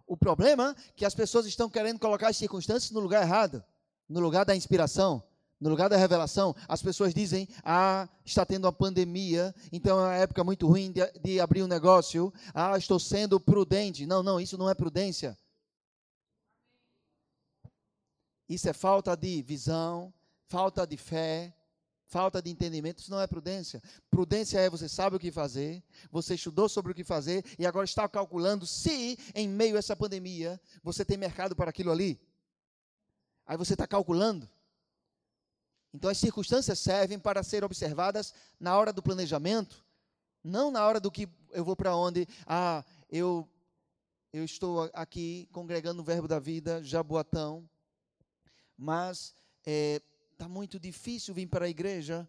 O 0.08 0.16
problema 0.16 0.76
é 0.78 0.92
que 0.96 1.06
as 1.06 1.16
pessoas 1.16 1.46
estão 1.46 1.70
querendo 1.70 2.00
colocar 2.00 2.30
as 2.30 2.38
circunstâncias 2.38 2.92
no 2.92 3.00
lugar 3.00 3.24
errado, 3.24 3.64
no 4.08 4.20
lugar 4.20 4.46
da 4.46 4.56
inspiração. 4.56 5.24
No 5.60 5.70
lugar 5.70 5.90
da 5.90 5.96
revelação, 5.96 6.54
as 6.68 6.82
pessoas 6.82 7.14
dizem: 7.14 7.48
Ah, 7.64 8.10
está 8.26 8.46
tendo 8.46 8.66
uma 8.66 8.74
pandemia, 8.74 9.56
então 9.72 9.98
é 10.00 10.04
uma 10.04 10.16
época 10.16 10.44
muito 10.44 10.68
ruim 10.68 10.92
de, 10.92 11.02
de 11.22 11.40
abrir 11.40 11.64
um 11.64 11.68
negócio. 11.68 12.34
Ah, 12.54 12.78
estou 12.78 13.00
sendo 13.00 13.40
prudente. 13.40 14.06
Não, 14.06 14.22
não, 14.22 14.40
isso 14.40 14.58
não 14.58 14.70
é 14.70 14.74
prudência. 14.74 15.38
Isso 18.48 18.70
é 18.70 18.74
falta 18.74 19.16
de 19.16 19.42
visão, 19.42 20.14
falta 20.48 20.86
de 20.86 20.98
fé. 20.98 21.54
Falta 22.08 22.40
de 22.40 22.52
entendimento, 22.52 23.00
isso 23.00 23.10
não 23.10 23.20
é 23.20 23.26
prudência. 23.26 23.82
Prudência 24.12 24.60
é 24.60 24.70
você 24.70 24.88
sabe 24.88 25.16
o 25.16 25.20
que 25.20 25.32
fazer, 25.32 25.84
você 26.12 26.36
estudou 26.36 26.70
sobre 26.70 26.92
o 26.92 26.96
que 26.96 27.04
fazer 27.04 27.44
e 27.58 27.66
agora 27.66 27.84
está 27.84 28.08
calculando 28.08 28.66
se, 28.66 29.18
em 29.34 29.50
meio 29.50 29.76
a 29.76 29.80
essa 29.80 29.96
pandemia, 29.96 30.62
você 30.84 31.04
tem 31.04 31.18
mercado 31.18 31.56
para 31.56 31.72
aquilo 31.72 31.92
ali. 31.92 32.22
Aí 33.44 33.58
você 33.58 33.74
está 33.74 33.88
calculando. 33.88 34.48
Então 35.96 36.10
as 36.10 36.18
circunstâncias 36.18 36.78
servem 36.78 37.18
para 37.18 37.42
serem 37.42 37.66
observadas 37.66 38.34
na 38.60 38.78
hora 38.78 38.92
do 38.92 39.02
planejamento, 39.02 39.86
não 40.44 40.70
na 40.70 40.86
hora 40.86 41.00
do 41.00 41.10
que 41.10 41.28
eu 41.52 41.64
vou 41.64 41.74
para 41.74 41.96
onde. 41.96 42.28
Ah, 42.46 42.84
eu, 43.10 43.48
eu 44.34 44.44
estou 44.44 44.90
aqui 44.94 45.48
congregando 45.54 46.02
o 46.02 46.06
Verbo 46.06 46.28
da 46.28 46.38
Vida, 46.38 46.84
Jaboatão, 46.84 47.68
mas 48.78 49.34
é, 49.66 50.02
está 50.34 50.50
muito 50.50 50.78
difícil 50.78 51.34
vir 51.34 51.48
para 51.48 51.66
a 51.66 51.70
igreja, 51.70 52.28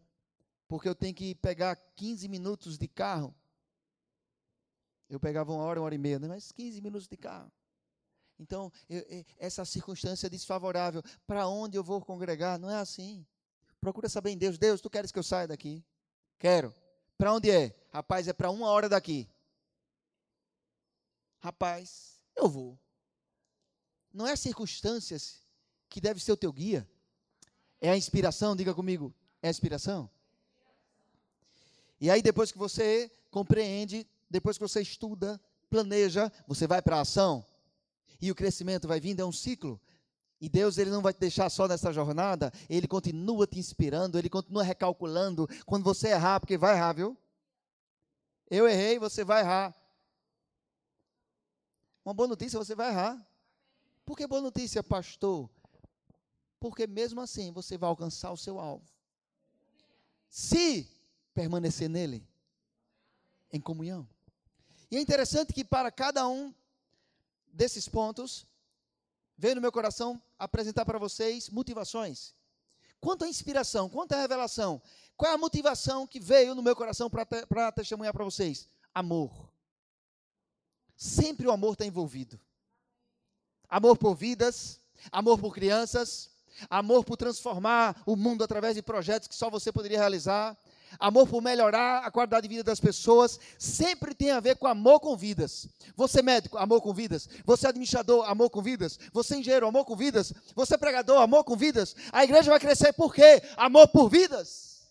porque 0.68 0.88
eu 0.88 0.94
tenho 0.94 1.14
que 1.14 1.35
pegar 1.35 1.74
15 1.96 2.29
minutos 2.29 2.79
de 2.79 2.87
carro. 2.87 3.35
Eu 5.11 5.18
pegava 5.18 5.52
uma 5.52 5.64
hora, 5.64 5.81
uma 5.81 5.87
hora 5.87 5.94
e 5.94 5.98
meia, 5.98 6.20
né? 6.20 6.29
mas 6.29 6.52
15 6.52 6.81
minutos 6.81 7.09
de 7.09 7.16
carro. 7.16 7.50
Então, 8.38 8.70
eu, 8.88 9.05
essa 9.38 9.64
circunstância 9.64 10.31
desfavorável, 10.31 11.02
para 11.26 11.48
onde 11.48 11.76
eu 11.76 11.83
vou 11.83 12.00
congregar? 12.00 12.61
Não 12.61 12.70
é 12.70 12.76
assim. 12.76 13.26
Procura 13.80 14.08
saber 14.08 14.30
em 14.30 14.38
Deus. 14.38 14.58
Deus, 14.58 14.80
tu 14.80 14.90
queres 14.90 15.12
que 15.12 15.18
eu 15.18 15.22
saia 15.22 15.48
daqui? 15.48 15.84
Quero. 16.38 16.74
Para 17.16 17.32
onde 17.32 17.50
é? 17.50 17.74
Rapaz, 17.92 18.28
é 18.28 18.32
para 18.32 18.50
uma 18.50 18.68
hora 18.68 18.88
daqui. 18.88 19.28
Rapaz, 21.40 22.20
eu 22.34 22.48
vou. 22.48 22.78
Não 24.12 24.26
é 24.26 24.34
circunstâncias 24.34 25.40
que 25.88 26.00
deve 26.00 26.20
ser 26.20 26.32
o 26.32 26.36
teu 26.36 26.52
guia. 26.52 26.88
É 27.80 27.90
a 27.90 27.96
inspiração, 27.96 28.56
diga 28.56 28.74
comigo, 28.74 29.14
é 29.42 29.48
a 29.48 29.50
inspiração. 29.50 30.10
E 32.00 32.10
aí, 32.10 32.22
depois 32.22 32.50
que 32.50 32.58
você 32.58 33.10
compreende, 33.30 34.06
depois 34.28 34.58
que 34.58 34.62
você 34.66 34.80
estuda, 34.80 35.40
planeja, 35.70 36.32
você 36.46 36.66
vai 36.66 36.82
para 36.82 36.96
a 36.96 37.00
ação. 37.00 37.44
E 38.20 38.30
o 38.30 38.34
crescimento 38.34 38.88
vai 38.88 39.00
vindo, 39.00 39.20
é 39.20 39.24
um 39.24 39.32
ciclo. 39.32 39.80
E 40.40 40.49
Deus 40.49 40.79
ele 40.79 40.90
não 40.90 41.01
vai 41.01 41.12
te 41.12 41.20
deixar 41.20 41.49
só 41.49 41.66
nessa 41.66 41.92
jornada, 41.92 42.53
ele 42.68 42.87
continua 42.87 43.46
te 43.46 43.59
inspirando, 43.59 44.18
ele 44.18 44.29
continua 44.29 44.62
recalculando. 44.62 45.49
Quando 45.64 45.85
você 45.85 46.09
errar, 46.09 46.40
porque 46.40 46.59
vai 46.59 46.75
errar, 46.75 46.92
viu? 46.92 47.16
Eu 48.51 48.68
errei, 48.68 48.99
você 48.99 49.25
vai 49.25 49.40
errar. 49.40 49.75
Uma 52.05 52.14
boa 52.14 52.29
notícia, 52.29 52.59
você 52.59 52.75
vai 52.75 52.90
errar. 52.90 53.27
Por 54.05 54.16
que 54.16 54.27
boa 54.27 54.40
notícia, 54.42 54.83
pastor? 54.83 55.51
porque 56.66 56.87
mesmo 56.87 57.20
assim 57.20 57.53
você 57.53 57.77
vai 57.77 57.88
alcançar 57.88 58.33
o 58.33 58.37
seu 58.37 58.59
alvo. 58.59 58.85
Se 60.29 60.90
permanecer 61.35 61.88
nele, 61.88 62.27
em 63.53 63.61
comunhão. 63.61 64.09
E 64.90 64.96
é 64.96 65.01
interessante 65.01 65.53
que 65.53 65.64
para 65.64 65.90
cada 65.90 66.27
um 66.29 66.55
desses 67.53 67.88
pontos, 67.88 68.46
veio 69.37 69.55
no 69.55 69.61
meu 69.61 69.72
coração 69.72 70.20
apresentar 70.38 70.85
para 70.85 70.99
vocês 70.99 71.51
motivações. 71.51 72.35
Quanto 73.01 73.25
à 73.25 73.29
inspiração, 73.29 73.88
quanto 73.88 74.12
à 74.12 74.20
revelação, 74.20 74.81
qual 75.16 75.31
é 75.31 75.35
a 75.35 75.38
motivação 75.38 76.07
que 76.07 76.18
veio 76.18 76.55
no 76.55 76.62
meu 76.62 76.75
coração 76.75 77.11
para 77.11 77.72
testemunhar 77.72 78.12
para 78.12 78.25
vocês? 78.25 78.68
Amor. 78.94 79.51
Sempre 80.96 81.46
o 81.46 81.53
amor 81.53 81.75
está 81.75 81.85
envolvido. 81.85 82.40
Amor 83.68 83.99
por 83.99 84.14
vidas, 84.14 84.81
amor 85.12 85.38
por 85.38 85.55
crianças, 85.55 86.31
amor 86.70 87.05
por 87.05 87.16
transformar 87.16 88.03
o 88.07 88.16
mundo 88.16 88.42
através 88.42 88.75
de 88.75 88.83
projetos 88.83 89.29
que 89.29 89.35
só 89.35 89.51
você 89.51 89.70
poderia 89.70 89.99
realizar, 89.99 90.57
amor 90.98 91.28
por 91.28 91.42
melhorar 91.42 92.04
a 92.04 92.11
qualidade 92.11 92.42
de 92.42 92.48
vida 92.48 92.64
das 92.64 92.80
pessoas, 92.80 93.38
sempre 93.59 94.14
tem 94.14 94.30
a 94.30 94.40
ver 94.40 94.56
com 94.56 94.66
amor 94.66 95.00
com 95.00 95.16
vidas. 95.16 95.68
Você 95.96 96.22
médico, 96.22 96.59
amor 96.59 96.80
com 96.80 96.92
vidas. 96.92 97.28
Você 97.44 97.66
administrador, 97.66 98.28
amor 98.28 98.50
com 98.50 98.62
vidas. 98.62 98.98
Você 99.12 99.37
engenheiro, 99.37 99.66
amor 99.66 99.85
com 99.85 99.96
vidas. 99.96 100.32
Você 100.54 100.76
pregador, 100.76 101.20
amor 101.20 101.44
com 101.44 101.56
vidas. 101.56 101.94
A 102.12 102.24
igreja 102.24 102.50
vai 102.50 102.61
crescer 102.61 102.92
por 102.92 103.14
quê? 103.14 103.42
Amor 103.56 103.88
por 103.88 104.09
vidas. 104.09 104.87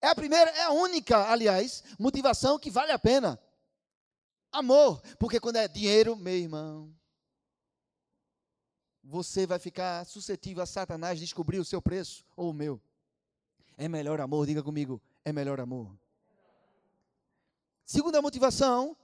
É 0.00 0.08
a 0.08 0.14
primeira, 0.14 0.50
é 0.50 0.62
a 0.62 0.70
única, 0.70 1.30
aliás, 1.30 1.84
motivação 1.98 2.58
que 2.58 2.70
vale 2.70 2.90
a 2.92 2.98
pena. 2.98 3.38
Amor, 4.50 5.00
porque 5.18 5.38
quando 5.38 5.56
é 5.56 5.68
dinheiro, 5.68 6.16
meu 6.16 6.34
irmão, 6.34 6.92
você 9.04 9.46
vai 9.46 9.58
ficar 9.58 10.04
suscetível 10.06 10.62
a 10.62 10.66
Satanás 10.66 11.18
descobrir 11.18 11.58
o 11.58 11.64
seu 11.64 11.82
preço 11.82 12.24
ou 12.36 12.50
o 12.50 12.54
meu. 12.54 12.80
É 13.80 13.88
melhor 13.88 14.20
amor, 14.20 14.44
diga 14.44 14.62
comigo, 14.62 15.00
é 15.24 15.32
melhor 15.32 15.58
amor. 15.58 15.98
Segunda 17.82 18.20
motivação 18.20 18.94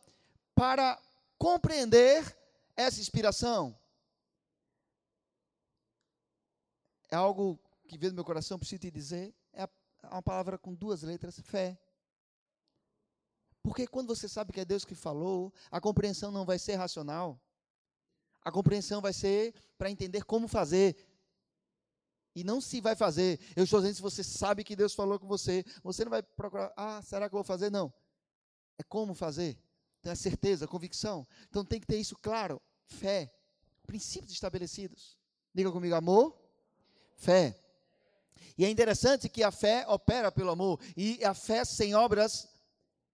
para 0.54 1.00
compreender 1.38 2.36
essa 2.76 3.00
inspiração. 3.00 3.74
É 7.08 7.16
algo 7.16 7.58
que 7.88 7.96
veio 7.96 8.12
do 8.12 8.16
meu 8.16 8.24
coração, 8.24 8.58
preciso 8.58 8.82
te 8.82 8.90
dizer, 8.90 9.34
é 9.54 9.66
uma 10.10 10.20
palavra 10.20 10.58
com 10.58 10.74
duas 10.74 11.02
letras, 11.02 11.40
fé. 11.40 11.80
Porque 13.62 13.86
quando 13.86 14.14
você 14.14 14.28
sabe 14.28 14.52
que 14.52 14.60
é 14.60 14.64
Deus 14.66 14.84
que 14.84 14.94
falou, 14.94 15.54
a 15.70 15.80
compreensão 15.80 16.30
não 16.30 16.44
vai 16.44 16.58
ser 16.58 16.74
racional. 16.74 17.40
A 18.44 18.52
compreensão 18.52 19.00
vai 19.00 19.14
ser 19.14 19.54
para 19.78 19.90
entender 19.90 20.24
como 20.24 20.46
fazer. 20.46 20.94
E 22.36 22.44
não 22.44 22.60
se 22.60 22.80
vai 22.80 22.94
fazer. 22.94 23.40
Eu 23.56 23.64
estou 23.64 23.80
dizendo 23.80 23.96
se 23.96 24.02
você 24.02 24.22
sabe 24.22 24.62
que 24.62 24.76
Deus 24.76 24.94
falou 24.94 25.18
com 25.18 25.26
você, 25.26 25.64
você 25.82 26.04
não 26.04 26.10
vai 26.10 26.22
procurar, 26.22 26.72
ah, 26.76 27.00
será 27.02 27.28
que 27.28 27.34
eu 27.34 27.38
vou 27.38 27.44
fazer? 27.44 27.70
Não. 27.70 27.92
É 28.78 28.82
como 28.82 29.14
fazer. 29.14 29.58
Então 30.00 30.12
é 30.12 30.14
certeza, 30.14 30.68
convicção. 30.68 31.26
Então 31.48 31.64
tem 31.64 31.80
que 31.80 31.86
ter 31.86 31.96
isso 31.96 32.14
claro. 32.14 32.60
Fé. 32.84 33.34
Princípios 33.86 34.32
estabelecidos. 34.32 35.16
Diga 35.54 35.72
comigo, 35.72 35.94
amor, 35.94 36.38
fé. 37.16 37.58
E 38.58 38.64
é 38.64 38.68
interessante 38.68 39.28
que 39.28 39.42
a 39.42 39.50
fé 39.50 39.86
opera 39.88 40.30
pelo 40.30 40.50
amor. 40.50 40.78
E 40.94 41.24
a 41.24 41.32
fé 41.32 41.64
sem 41.64 41.94
obras, 41.94 42.46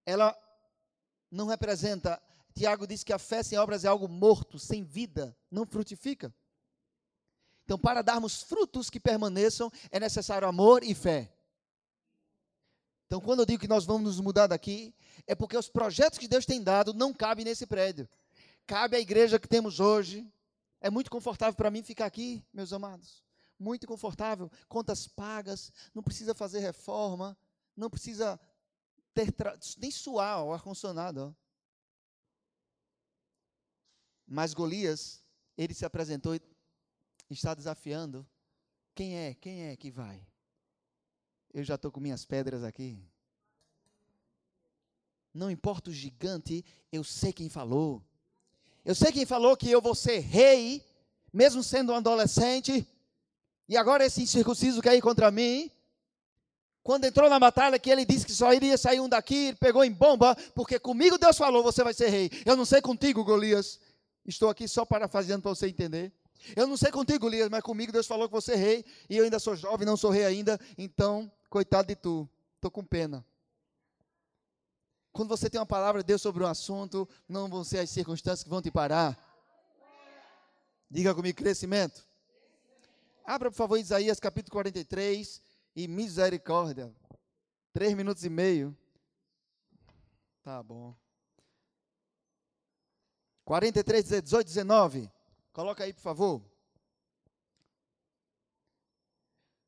ela 0.05 0.37
não 1.31 1.47
representa 1.47 2.21
Tiago 2.55 2.87
diz 2.87 3.03
que 3.03 3.13
a 3.13 3.19
fé 3.19 3.43
sem 3.43 3.59
obras 3.59 3.85
é 3.85 3.89
algo 3.89 4.09
morto, 4.09 4.59
sem 4.59 4.83
vida, 4.85 5.37
não 5.51 5.65
frutifica. 5.65 6.35
Então, 7.65 7.79
para 7.79 8.03
darmos 8.03 8.43
frutos 8.43 8.91
que 8.91 8.99
permaneçam, 9.01 9.71
é 9.91 10.01
necessário 10.01 10.49
amor 10.49 10.83
e 10.83 10.95
fé. 10.95 11.33
Então, 13.07 13.21
quando 13.21 13.41
eu 13.41 13.47
digo 13.47 13.61
que 13.61 13.69
nós 13.69 13.85
vamos 13.85 14.03
nos 14.03 14.21
mudar 14.21 14.47
daqui, 14.47 14.95
é 15.27 15.35
porque 15.35 15.57
os 15.57 15.69
projetos 15.69 16.19
que 16.19 16.27
Deus 16.27 16.47
tem 16.47 16.63
dado 16.63 16.95
não 16.95 17.13
cabem 17.13 17.45
nesse 17.45 17.67
prédio. 17.67 18.09
Cabe 18.67 18.97
à 18.97 19.01
igreja 19.01 19.39
que 19.39 19.49
temos 19.49 19.81
hoje. 19.81 20.27
É 20.81 20.91
muito 20.91 21.11
confortável 21.11 21.55
para 21.55 21.71
mim 21.71 21.83
ficar 21.83 22.07
aqui, 22.07 22.45
meus 22.53 22.73
amados. 22.73 23.23
Muito 23.59 23.87
confortável. 23.87 24.51
Contas 24.69 25.07
pagas, 25.07 25.71
não 25.95 26.03
precisa 26.03 26.35
fazer 26.35 26.61
reforma, 26.61 27.37
não 27.77 27.91
precisa 27.91 28.41
ter 29.15 29.33
nem 29.79 29.91
suar 29.91 30.43
o 30.43 30.53
ar-condicionado. 30.53 31.37
Mas 34.27 34.55
Golias, 34.55 35.23
ele 35.57 35.75
se 35.75 35.85
apresentou 35.85 36.35
está 37.33 37.55
desafiando. 37.55 38.27
Quem 38.95 39.17
é? 39.17 39.35
Quem 39.35 39.65
é 39.65 39.77
que 39.77 39.91
vai? 39.91 40.27
Eu 41.53 41.65
já 41.65 41.75
estou 41.75 41.91
com 41.91 42.01
minhas 42.01 42.25
pedras 42.25 42.65
aqui. 42.65 43.03
Não 45.33 45.51
importa 45.51 45.91
o 45.91 45.93
gigante, 45.93 46.65
eu 46.91 47.03
sei 47.03 47.33
quem 47.33 47.49
falou. 47.49 48.03
Eu 48.85 48.95
sei 48.95 49.13
quem 49.13 49.25
falou 49.25 49.57
que 49.57 49.71
eu 49.71 49.81
vou 49.81 49.95
ser 49.95 50.19
rei, 50.19 50.85
mesmo 51.33 51.63
sendo 51.63 51.93
um 51.93 51.97
adolescente. 51.97 52.87
E 53.69 53.77
agora 53.77 54.05
esse 54.05 54.23
incircunciso 54.23 54.83
quer 54.83 54.95
ir 54.95 55.01
contra 55.01 55.31
mim. 55.31 55.71
Quando 56.83 57.05
entrou 57.05 57.31
na 57.31 57.39
batalha, 57.39 57.79
que 57.79 57.91
ele 57.91 58.05
disse 58.05 58.27
que 58.27 58.33
só 58.33 58.53
iria 58.53 58.77
sair 58.77 59.01
um 59.01 59.09
daqui, 59.09 59.49
ele 59.49 59.57
pegou 59.57 59.85
em 59.85 59.93
bomba, 59.93 60.35
porque 60.55 60.79
comigo 60.81 61.17
Deus 61.17 61.39
falou, 61.39 61.63
você 61.63 61.85
vai 61.85 61.95
ser 61.95 62.09
rei. 62.09 62.31
Eu 62.45 62.57
não 62.57 62.65
sei 62.65 62.83
contigo, 62.83 63.25
Golias. 63.25 63.79
Estou 64.27 64.51
aqui 64.51 64.67
só 64.67 64.85
parafraseando 64.85 65.43
para 65.43 65.55
você 65.55 65.69
entender. 65.69 66.13
Eu 66.57 66.67
não 66.67 66.77
sei 66.77 66.91
contigo, 66.91 67.29
Elias, 67.29 67.49
mas 67.49 67.63
comigo 67.63 67.93
Deus 67.93 68.07
falou 68.07 68.29
que 68.29 68.35
você 68.35 68.53
é 68.53 68.57
rei 68.57 68.85
e 69.09 69.17
eu 69.17 69.25
ainda 69.25 69.39
sou 69.39 69.55
jovem, 69.55 69.87
não 69.87 69.97
sou 69.97 70.11
rei 70.11 70.25
ainda, 70.25 70.59
então, 70.77 71.31
coitado 71.49 71.89
de 71.89 71.97
tu, 71.97 72.29
estou 72.57 72.71
com 72.71 72.85
pena. 72.85 73.25
Quando 75.13 75.29
você 75.29 75.51
tem 75.51 75.61
uma 75.61 75.67
palavra 75.67 76.03
de 76.03 76.07
Deus 76.07 76.23
sobre 76.23 76.43
um 76.43 76.47
assunto, 76.47 77.09
não 77.29 77.49
vão 77.49 77.63
ser 77.63 77.79
as 77.79 77.91
circunstâncias 77.91 78.43
que 78.43 78.49
vão 78.49 78.63
te 78.63 78.71
parar. 78.71 79.19
Diga 80.91 81.15
comigo, 81.15 81.39
crescimento. 81.39 82.07
Abra, 83.25 83.51
por 83.51 83.57
favor, 83.57 83.77
Isaías 83.77 84.19
capítulo 84.19 84.53
43 84.53 85.41
e 85.77 85.87
misericórdia. 85.87 86.93
Três 87.73 87.95
minutos 87.95 88.25
e 88.25 88.31
meio. 88.31 88.77
Tá 90.43 90.63
bom. 90.63 90.95
43, 93.45 94.23
18, 94.23 94.47
19. 94.47 95.11
Coloca 95.53 95.85
aí, 95.85 95.93
por 95.93 96.01
favor. 96.01 96.43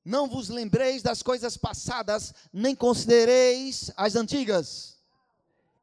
Não 0.05 0.29
vos 0.29 0.49
lembreis 0.49 1.03
das 1.03 1.23
coisas 1.23 1.57
passadas, 1.57 2.35
nem 2.53 2.75
considereis 2.75 3.90
as 3.97 4.16
antigas. 4.16 4.99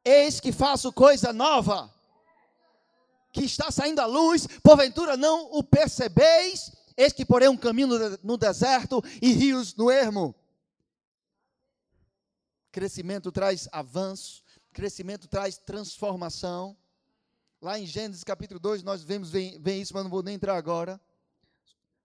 Eis 0.04 0.40
que 0.40 0.52
faço 0.52 0.92
coisa 0.92 1.32
nova, 1.32 1.92
que 3.32 3.44
está 3.44 3.70
saindo 3.70 4.00
à 4.00 4.06
luz, 4.06 4.46
porventura 4.62 5.16
não 5.16 5.50
o 5.52 5.62
percebeis. 5.62 6.72
Eis 6.96 7.12
que 7.12 7.24
porém 7.24 7.48
um 7.48 7.56
caminho 7.56 8.18
no 8.22 8.36
deserto 8.36 9.02
e 9.20 9.32
rios 9.32 9.74
no 9.74 9.90
ermo. 9.90 10.34
Crescimento 12.70 13.32
traz 13.32 13.68
avanço, 13.72 14.42
crescimento 14.72 15.26
traz 15.26 15.56
transformação. 15.56 16.76
Lá 17.62 17.78
em 17.78 17.86
Gênesis 17.86 18.24
capítulo 18.24 18.58
2, 18.58 18.82
nós 18.82 19.04
vemos 19.04 19.30
vem, 19.30 19.56
vem 19.60 19.80
isso, 19.80 19.94
mas 19.94 20.02
não 20.02 20.10
vou 20.10 20.20
nem 20.20 20.34
entrar 20.34 20.56
agora. 20.56 21.00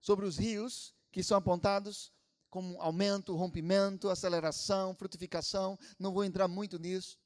Sobre 0.00 0.24
os 0.24 0.38
rios 0.38 0.94
que 1.10 1.20
são 1.20 1.36
apontados 1.36 2.12
como 2.48 2.80
aumento, 2.80 3.34
rompimento, 3.34 4.08
aceleração, 4.08 4.94
frutificação. 4.94 5.76
Não 5.98 6.12
vou 6.12 6.22
entrar 6.22 6.46
muito 6.46 6.78
nisso. 6.78 7.18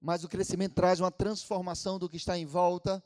Mas 0.00 0.24
o 0.24 0.28
crescimento 0.28 0.72
traz 0.72 1.00
uma 1.00 1.10
transformação 1.10 1.98
do 1.98 2.08
que 2.08 2.16
está 2.16 2.38
em 2.38 2.46
volta. 2.46 3.04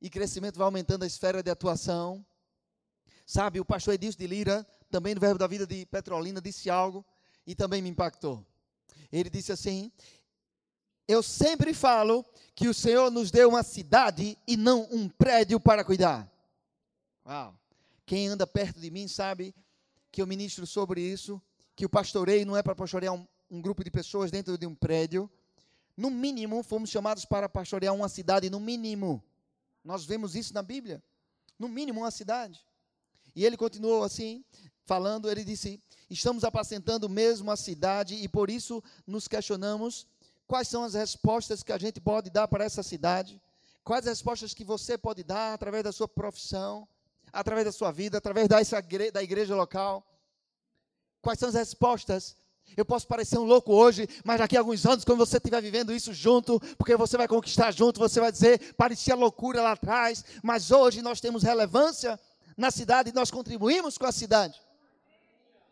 E 0.00 0.08
crescimento 0.08 0.56
vai 0.56 0.66
aumentando 0.66 1.02
a 1.02 1.06
esfera 1.08 1.42
de 1.42 1.50
atuação. 1.50 2.24
Sabe, 3.26 3.58
o 3.58 3.64
pastor 3.64 3.94
Edilson 3.94 4.18
de 4.18 4.26
Lira, 4.28 4.64
também 4.88 5.16
no 5.16 5.20
Verbo 5.20 5.36
da 5.36 5.48
Vida 5.48 5.66
de 5.66 5.84
Petrolina, 5.84 6.40
disse 6.40 6.70
algo 6.70 7.04
e 7.44 7.56
também 7.56 7.82
me 7.82 7.88
impactou. 7.88 8.46
Ele 9.10 9.28
disse 9.28 9.50
assim: 9.50 9.90
Eu 11.10 11.24
sempre 11.24 11.74
falo 11.74 12.24
que 12.54 12.68
o 12.68 12.72
Senhor 12.72 13.10
nos 13.10 13.32
deu 13.32 13.48
uma 13.48 13.64
cidade 13.64 14.38
e 14.46 14.56
não 14.56 14.86
um 14.92 15.08
prédio 15.08 15.58
para 15.58 15.82
cuidar. 15.82 16.30
Uau! 17.26 17.52
Quem 18.06 18.28
anda 18.28 18.46
perto 18.46 18.78
de 18.78 18.92
mim 18.92 19.08
sabe 19.08 19.52
que 20.12 20.22
eu 20.22 20.26
ministro 20.26 20.64
sobre 20.68 21.00
isso, 21.00 21.42
que 21.74 21.84
o 21.84 21.88
pastoreio 21.88 22.46
não 22.46 22.56
é 22.56 22.62
para 22.62 22.76
pastorear 22.76 23.12
um, 23.12 23.26
um 23.50 23.60
grupo 23.60 23.82
de 23.82 23.90
pessoas 23.90 24.30
dentro 24.30 24.56
de 24.56 24.68
um 24.68 24.74
prédio. 24.76 25.28
No 25.96 26.10
mínimo, 26.10 26.62
fomos 26.62 26.90
chamados 26.90 27.24
para 27.24 27.48
pastorear 27.48 27.92
uma 27.92 28.08
cidade, 28.08 28.48
no 28.48 28.60
mínimo. 28.60 29.20
Nós 29.82 30.04
vemos 30.04 30.36
isso 30.36 30.54
na 30.54 30.62
Bíblia. 30.62 31.02
No 31.58 31.66
mínimo, 31.66 32.02
uma 32.02 32.12
cidade. 32.12 32.64
E 33.34 33.44
ele 33.44 33.56
continuou 33.56 34.04
assim, 34.04 34.44
falando, 34.84 35.28
ele 35.28 35.42
disse: 35.42 35.82
Estamos 36.08 36.44
apacentando 36.44 37.08
mesmo 37.08 37.50
a 37.50 37.56
cidade 37.56 38.14
e 38.14 38.28
por 38.28 38.48
isso 38.48 38.80
nos 39.04 39.26
questionamos 39.26 40.06
quais 40.50 40.66
são 40.66 40.82
as 40.82 40.94
respostas 40.94 41.62
que 41.62 41.70
a 41.70 41.78
gente 41.78 42.00
pode 42.00 42.28
dar 42.28 42.48
para 42.48 42.64
essa 42.64 42.82
cidade, 42.82 43.40
quais 43.84 44.04
as 44.04 44.18
respostas 44.18 44.52
que 44.52 44.64
você 44.64 44.98
pode 44.98 45.22
dar 45.22 45.54
através 45.54 45.84
da 45.84 45.92
sua 45.92 46.08
profissão, 46.08 46.88
através 47.32 47.66
da 47.66 47.70
sua 47.70 47.92
vida, 47.92 48.18
através 48.18 48.48
da 48.48 49.22
igreja 49.22 49.54
local? 49.54 50.04
Quais 51.22 51.38
são 51.38 51.50
as 51.50 51.54
respostas? 51.54 52.34
Eu 52.76 52.84
posso 52.84 53.06
parecer 53.06 53.38
um 53.38 53.44
louco 53.44 53.72
hoje, 53.72 54.08
mas 54.24 54.40
daqui 54.40 54.56
a 54.56 54.60
alguns 54.60 54.84
anos, 54.84 55.04
quando 55.04 55.18
você 55.18 55.36
estiver 55.36 55.62
vivendo 55.62 55.94
isso 55.94 56.12
junto, 56.12 56.58
porque 56.76 56.96
você 56.96 57.16
vai 57.16 57.28
conquistar 57.28 57.70
junto, 57.70 58.00
você 58.00 58.18
vai 58.18 58.32
dizer, 58.32 58.74
parecia 58.74 59.14
loucura 59.14 59.62
lá 59.62 59.72
atrás, 59.72 60.24
mas 60.42 60.72
hoje 60.72 61.00
nós 61.00 61.20
temos 61.20 61.44
relevância 61.44 62.18
na 62.56 62.72
cidade 62.72 63.10
e 63.10 63.12
nós 63.12 63.30
contribuímos 63.30 63.96
com 63.96 64.06
a 64.06 64.10
cidade. 64.10 64.60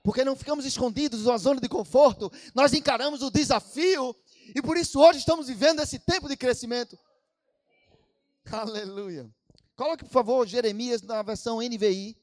Porque 0.05 0.25
não 0.25 0.37
ficamos 0.37 0.65
escondidos 0.65 1.25
numa 1.25 1.37
zona 1.37 1.61
de 1.61 1.69
conforto, 1.69 2.31
nós 2.55 2.73
encaramos 2.73 3.23
o 3.23 3.31
desafio 3.31 4.15
e 4.55 4.63
por 4.63 4.77
isso 4.77 5.01
hoje 5.01 5.19
estamos 5.19 5.49
vivendo 5.49 5.81
esse 5.81 5.99
tempo 5.99 6.29
de 6.29 6.37
crescimento. 6.37 6.99
Aleluia. 8.51 9.31
Coloque, 9.77 10.05
por 10.05 10.11
favor, 10.11 10.47
Jeremias 10.47 11.03
na 11.03 11.23
versão 11.23 11.59
NVI. 11.61 12.17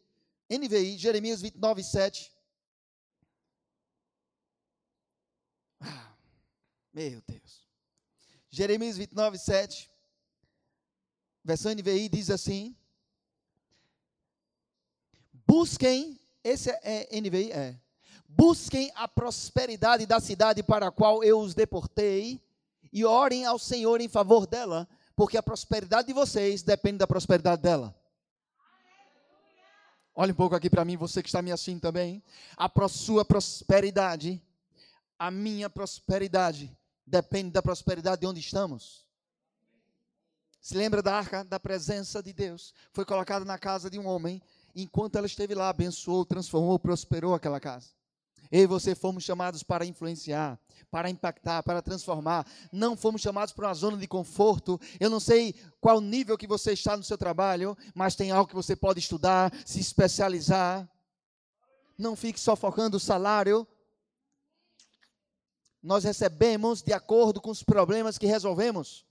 NVI, 0.49 0.97
Jeremias 0.97 1.41
29, 1.41 1.83
7. 1.83 2.31
Ah, 5.79 6.13
meu 6.93 7.21
Deus. 7.21 7.67
Jeremias 8.49 8.97
29, 8.97 9.37
7. 9.37 9.91
Versão 11.43 11.71
NVI 11.73 12.09
diz 12.09 12.29
assim: 12.29 12.75
Busquem, 15.47 16.19
esse 16.43 16.71
é, 16.71 17.07
é 17.13 17.21
NVI? 17.21 17.51
É. 17.51 17.79
Busquem 18.37 18.91
a 18.95 19.07
prosperidade 19.07 20.05
da 20.05 20.19
cidade 20.19 20.61
para 20.61 20.87
a 20.87 20.91
qual 20.91 21.23
eu 21.23 21.39
os 21.39 21.53
deportei 21.53 22.41
e 22.91 23.05
orem 23.05 23.45
ao 23.45 23.57
Senhor 23.57 24.01
em 24.01 24.09
favor 24.09 24.45
dela, 24.45 24.85
porque 25.15 25.37
a 25.37 25.43
prosperidade 25.43 26.07
de 26.07 26.13
vocês 26.13 26.61
depende 26.61 26.97
da 26.97 27.07
prosperidade 27.07 27.61
dela. 27.61 27.95
Olha 30.13 30.33
um 30.33 30.35
pouco 30.35 30.53
aqui 30.53 30.69
para 30.69 30.83
mim, 30.83 30.97
você 30.97 31.23
que 31.23 31.29
está 31.29 31.41
me 31.41 31.49
assistindo 31.49 31.79
também. 31.79 32.21
A 32.57 32.69
sua 32.89 33.23
prosperidade, 33.23 34.43
a 35.17 35.31
minha 35.31 35.69
prosperidade, 35.69 36.77
depende 37.07 37.51
da 37.51 37.61
prosperidade 37.61 38.19
de 38.19 38.27
onde 38.27 38.41
estamos. 38.41 39.05
Se 40.59 40.75
lembra 40.75 41.01
da 41.01 41.15
arca 41.15 41.45
da 41.45 41.59
presença 41.59 42.21
de 42.21 42.33
Deus? 42.33 42.73
Foi 42.91 43.05
colocada 43.05 43.45
na 43.45 43.57
casa 43.57 43.89
de 43.89 43.97
um 43.97 44.05
homem. 44.05 44.41
Enquanto 44.75 45.15
ela 45.15 45.27
esteve 45.27 45.55
lá, 45.55 45.69
abençoou, 45.69 46.25
transformou, 46.25 46.77
prosperou 46.77 47.33
aquela 47.33 47.61
casa. 47.61 47.95
Eu 48.51 48.63
e 48.63 48.67
você 48.67 48.95
fomos 48.95 49.23
chamados 49.23 49.63
para 49.63 49.85
influenciar, 49.85 50.59
para 50.91 51.09
impactar, 51.09 51.63
para 51.63 51.81
transformar. 51.81 52.45
Não 52.71 52.95
fomos 52.95 53.21
chamados 53.21 53.53
para 53.53 53.67
uma 53.67 53.73
zona 53.73 53.97
de 53.97 54.07
conforto. 54.07 54.79
Eu 54.99 55.09
não 55.09 55.19
sei 55.19 55.55
qual 55.79 55.99
nível 55.99 56.37
que 56.37 56.47
você 56.47 56.73
está 56.73 56.95
no 56.95 57.03
seu 57.03 57.17
trabalho, 57.17 57.77
mas 57.93 58.15
tem 58.15 58.31
algo 58.31 58.47
que 58.47 58.55
você 58.55 58.75
pode 58.75 58.99
estudar, 58.99 59.51
se 59.65 59.79
especializar. 59.79 60.89
Não 61.97 62.15
fique 62.15 62.39
só 62.39 62.55
focando 62.55 62.97
o 62.97 62.99
salário. 62.99 63.67
Nós 65.81 66.03
recebemos 66.03 66.81
de 66.81 66.93
acordo 66.93 67.39
com 67.39 67.51
os 67.51 67.63
problemas 67.63 68.17
que 68.17 68.25
resolvemos. 68.25 69.05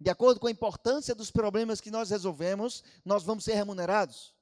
De 0.00 0.08
acordo 0.08 0.40
com 0.40 0.46
a 0.46 0.50
importância 0.50 1.14
dos 1.14 1.30
problemas 1.30 1.78
que 1.78 1.90
nós 1.90 2.08
resolvemos, 2.08 2.82
nós 3.04 3.22
vamos 3.22 3.44
ser 3.44 3.52
remunerados. 3.52 4.34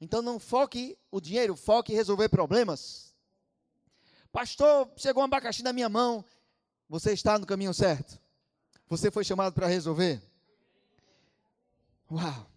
Então 0.00 0.22
não 0.22 0.38
foque 0.38 0.96
o 1.10 1.20
dinheiro, 1.20 1.56
foque 1.56 1.92
em 1.92 1.96
resolver 1.96 2.28
problemas. 2.28 3.14
Pastor, 4.30 4.90
chegou 4.96 5.22
um 5.22 5.26
abacaxi 5.26 5.62
na 5.62 5.72
minha 5.72 5.88
mão. 5.88 6.24
Você 6.88 7.12
está 7.12 7.38
no 7.38 7.46
caminho 7.46 7.74
certo. 7.74 8.18
Você 8.88 9.10
foi 9.10 9.24
chamado 9.24 9.52
para 9.52 9.66
resolver. 9.66 10.22
Uau. 12.10 12.50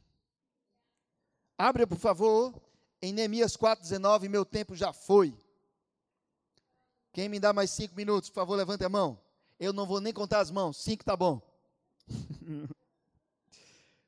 Abra, 1.58 1.86
por 1.86 1.98
favor, 1.98 2.54
em 3.02 3.12
Neemias 3.12 3.58
4,19. 3.58 4.30
Meu 4.30 4.46
tempo 4.46 4.76
já 4.76 4.94
foi. 4.94 5.36
Quem 7.12 7.28
me 7.28 7.40
dá 7.40 7.52
mais 7.52 7.72
cinco 7.72 7.96
minutos, 7.96 8.30
por 8.30 8.36
favor, 8.36 8.56
levante 8.56 8.86
a 8.86 8.90
mão. 8.90 9.20
Eu 9.60 9.74
não 9.74 9.86
vou 9.86 10.00
nem 10.00 10.14
contar 10.14 10.40
as 10.40 10.50
mãos. 10.50 10.78
Cinco 10.78 11.04
tá 11.04 11.16
bom. 11.16 11.42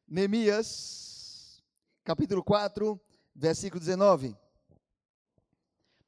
Neemias, 0.07 1.61
capítulo 2.03 2.43
4, 2.43 2.99
versículo 3.35 3.79
19. 3.79 4.35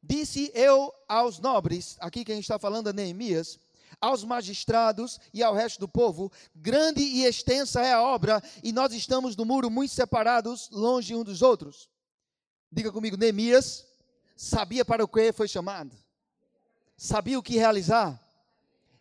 Disse 0.02 0.52
eu 0.54 0.94
aos 1.08 1.40
nobres, 1.40 1.98
aqui 2.00 2.24
quem 2.24 2.40
está 2.40 2.60
falando 2.60 2.90
é 2.90 2.94
Neemias, 2.94 3.60
aos 4.00 4.24
magistrados 4.24 5.20
e 5.34 5.42
ao 5.42 5.54
resto 5.54 5.80
do 5.80 5.88
povo: 5.88 6.32
grande 6.54 7.02
e 7.02 7.26
extensa 7.26 7.82
é 7.82 7.94
a 7.94 8.04
obra, 8.04 8.42
e 8.64 8.72
nós 8.72 8.94
estamos 8.94 9.36
no 9.36 9.46
muro 9.46 9.70
muito 9.70 9.94
separados, 9.94 10.70
longe 10.72 11.16
um 11.16 11.24
dos 11.24 11.42
outros. 11.42 11.90
Diga 12.72 12.92
comigo, 12.92 13.18
Neemias 13.18 13.86
sabia 14.36 14.84
para 14.84 15.04
o 15.04 15.08
que 15.08 15.32
foi 15.32 15.48
chamado, 15.48 15.96
sabia 16.98 17.40
o 17.40 17.44
que 17.44 17.58
realizar, 17.58 18.22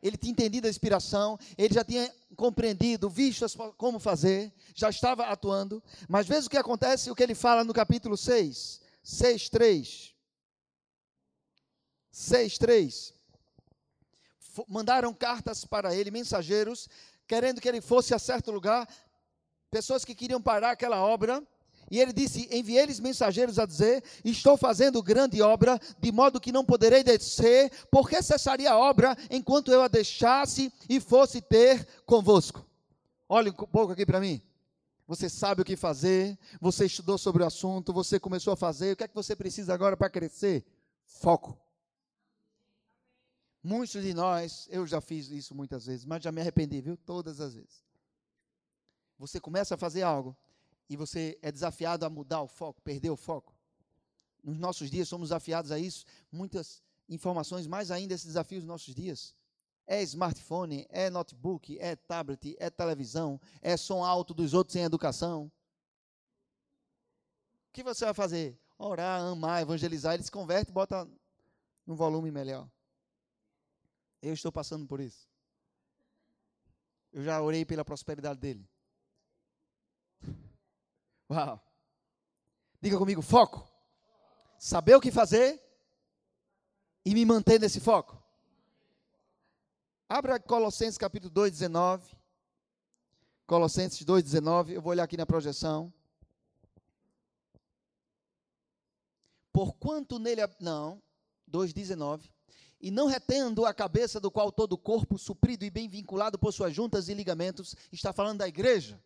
ele 0.05 0.19
tinha 0.19 0.33
entendido 0.33 0.67
a 0.67 0.71
inspiração, 0.71 1.39
ele 1.57 1.73
já 1.73 1.83
tinha 1.83 2.15
compreendido, 2.37 3.09
visto 3.09 3.47
como 3.79 3.99
fazer, 3.99 4.53
já 4.75 4.91
estava 4.91 5.25
atuando. 5.25 5.83
Mas 6.07 6.27
veja 6.27 6.47
o 6.47 6.51
que 6.51 6.59
acontece, 6.59 7.11
o 7.11 7.15
que 7.15 7.23
ele 7.23 7.35
fala 7.35 7.65
no 7.65 7.73
capítulo 7.73 8.15
6, 8.15 8.83
6, 9.03 9.49
3. 9.49 10.15
6, 12.13 12.59
3. 12.59 13.15
Mandaram 14.69 15.15
cartas 15.15 15.65
para 15.65 15.95
ele, 15.95 16.11
mensageiros, 16.11 16.87
querendo 17.27 17.59
que 17.59 17.69
ele 17.69 17.81
fosse 17.81 18.15
a 18.15 18.19
certo 18.19 18.51
lugar, 18.51 18.87
pessoas 19.71 20.05
que 20.05 20.15
queriam 20.15 20.41
parar 20.41 20.73
aquela 20.73 21.03
obra, 21.03 21.43
e 21.91 22.01
ele 22.01 22.13
disse: 22.13 22.49
Enviei-lhes 22.51 23.01
mensageiros 23.01 23.59
a 23.59 23.67
dizer: 23.67 24.03
Estou 24.25 24.57
fazendo 24.57 25.03
grande 25.03 25.41
obra, 25.43 25.79
de 26.01 26.13
modo 26.13 26.41
que 26.41 26.53
não 26.53 26.65
poderei 26.65 27.03
descer, 27.03 27.71
porque 27.91 28.23
cessaria 28.23 28.71
a 28.71 28.79
obra 28.79 29.17
enquanto 29.31 29.71
eu 29.71 29.83
a 29.83 29.89
deixasse 29.89 30.73
e 30.89 31.01
fosse 31.01 31.41
ter 31.41 31.87
convosco. 32.07 32.65
Olhe 33.29 33.51
um 33.51 33.55
pouco 33.55 33.93
aqui 33.93 34.05
para 34.05 34.21
mim. 34.21 34.43
Você 35.07 35.29
sabe 35.29 35.61
o 35.61 35.65
que 35.65 35.77
fazer, 35.77 36.39
você 36.61 36.87
estudou 36.87 37.19
sobre 37.19 37.43
o 37.43 37.47
assunto, 37.47 37.93
você 37.93 38.19
começou 38.19 38.55
a 38.55 38.57
fazer. 38.57 38.93
O 38.93 38.97
que 38.97 39.05
é 39.05 39.09
que 39.09 39.15
você 39.15 39.37
precisa 39.37 39.75
agora 39.75 39.97
para 39.97 40.09
crescer? 40.09 40.65
Foco. 41.05 41.59
Muitos 43.63 44.03
de 44.03 44.13
nós, 44.15 44.67
eu 44.71 44.87
já 44.87 45.01
fiz 45.01 45.31
isso 45.31 45.55
muitas 45.55 45.87
vezes, 45.87 46.05
mas 46.05 46.23
já 46.23 46.33
me 46.33 46.41
arrependi, 46.41 46.81
viu? 46.81 46.97
Todas 46.97 47.41
as 47.41 47.55
vezes. 47.55 47.85
Você 49.19 49.41
começa 49.41 49.75
a 49.75 49.79
fazer 49.79 50.03
algo, 50.03 50.37
e 50.89 50.97
você 50.97 51.39
é 51.43 51.51
desafiado 51.51 52.05
a 52.05 52.11
mudar 52.11 52.43
o 52.43 52.49
foco, 52.49 52.81
perder 52.83 53.11
o 53.11 53.17
foco. 53.17 53.55
nos 54.43 54.59
nossos 54.59 54.91
dias 54.91 55.09
somos 55.09 55.31
desafiados 55.31 55.73
a 55.73 55.79
isso, 55.79 56.05
muitas 56.31 56.83
informações, 57.09 57.67
mais 57.67 57.91
ainda 57.91 58.15
esses 58.15 58.27
desafios 58.27 58.63
nos 58.63 58.69
nossos 58.69 58.95
dias. 58.95 59.35
É 59.87 60.03
smartphone, 60.03 60.87
é 60.89 61.11
notebook, 61.11 61.79
é 61.79 61.97
tablet, 61.97 62.57
é 62.59 62.71
televisão, 62.71 63.41
é 63.61 63.77
som 63.77 64.05
alto 64.05 64.33
dos 64.35 64.55
outros 64.55 64.73
sem 64.73 64.83
educação. 64.83 65.51
O 67.69 67.73
que 67.73 67.83
você 67.83 68.05
vai 68.05 68.15
fazer? 68.15 68.59
Orar, 68.79 69.21
amar, 69.21 69.63
evangelizar, 69.63 70.15
ele 70.15 70.23
se 70.23 70.31
converte 70.31 70.71
e 70.71 70.75
bota 70.75 71.09
num 71.87 71.95
volume 71.95 72.31
melhor. 72.31 72.69
Eu 74.23 74.33
estou 74.33 74.51
passando 74.51 74.87
por 74.87 75.01
isso. 75.01 75.29
Eu 77.13 77.23
já 77.23 77.41
orei 77.41 77.65
pela 77.65 77.85
prosperidade 77.85 78.41
dele. 78.41 78.69
Uau. 81.35 81.61
Diga 82.81 82.97
comigo, 82.97 83.21
foco. 83.21 83.69
Saber 84.57 84.95
o 84.95 85.01
que 85.01 85.11
fazer 85.11 85.61
e 87.05 87.13
me 87.13 87.25
manter 87.25 87.59
nesse 87.59 87.81
foco. 87.81 88.23
Abra 90.09 90.39
Colossenses 90.39 90.97
capítulo 90.97 91.31
2, 91.33 91.51
19. 91.51 92.17
Colossenses 93.49 94.05
2, 94.05 94.23
19. 94.23 94.75
Eu 94.75 94.81
vou 94.81 94.93
olhar 94.93 95.03
aqui 95.03 95.17
na 95.17 95.27
projeção. 95.27 95.93
Porquanto 99.53 100.21
nele. 100.21 100.43
Não, 100.61 101.03
2, 101.49 101.73
19. 101.73 102.31
E 102.81 102.93
não 102.93 103.07
retendo 103.07 103.67
a 103.67 103.75
cabeça 103.75 104.21
do 104.21 104.31
qual 104.31 104.53
todo 104.53 104.75
o 104.75 104.79
corpo, 104.79 105.19
suprido 105.19 105.65
e 105.65 105.71
bem 105.71 105.89
vinculado 105.89 106.39
por 106.39 106.53
suas 106.53 106.73
juntas 106.73 107.09
e 107.09 107.15
ligamentos, 107.15 107.75
está 107.91 108.13
falando 108.13 108.39
da 108.39 108.47
igreja. 108.47 109.03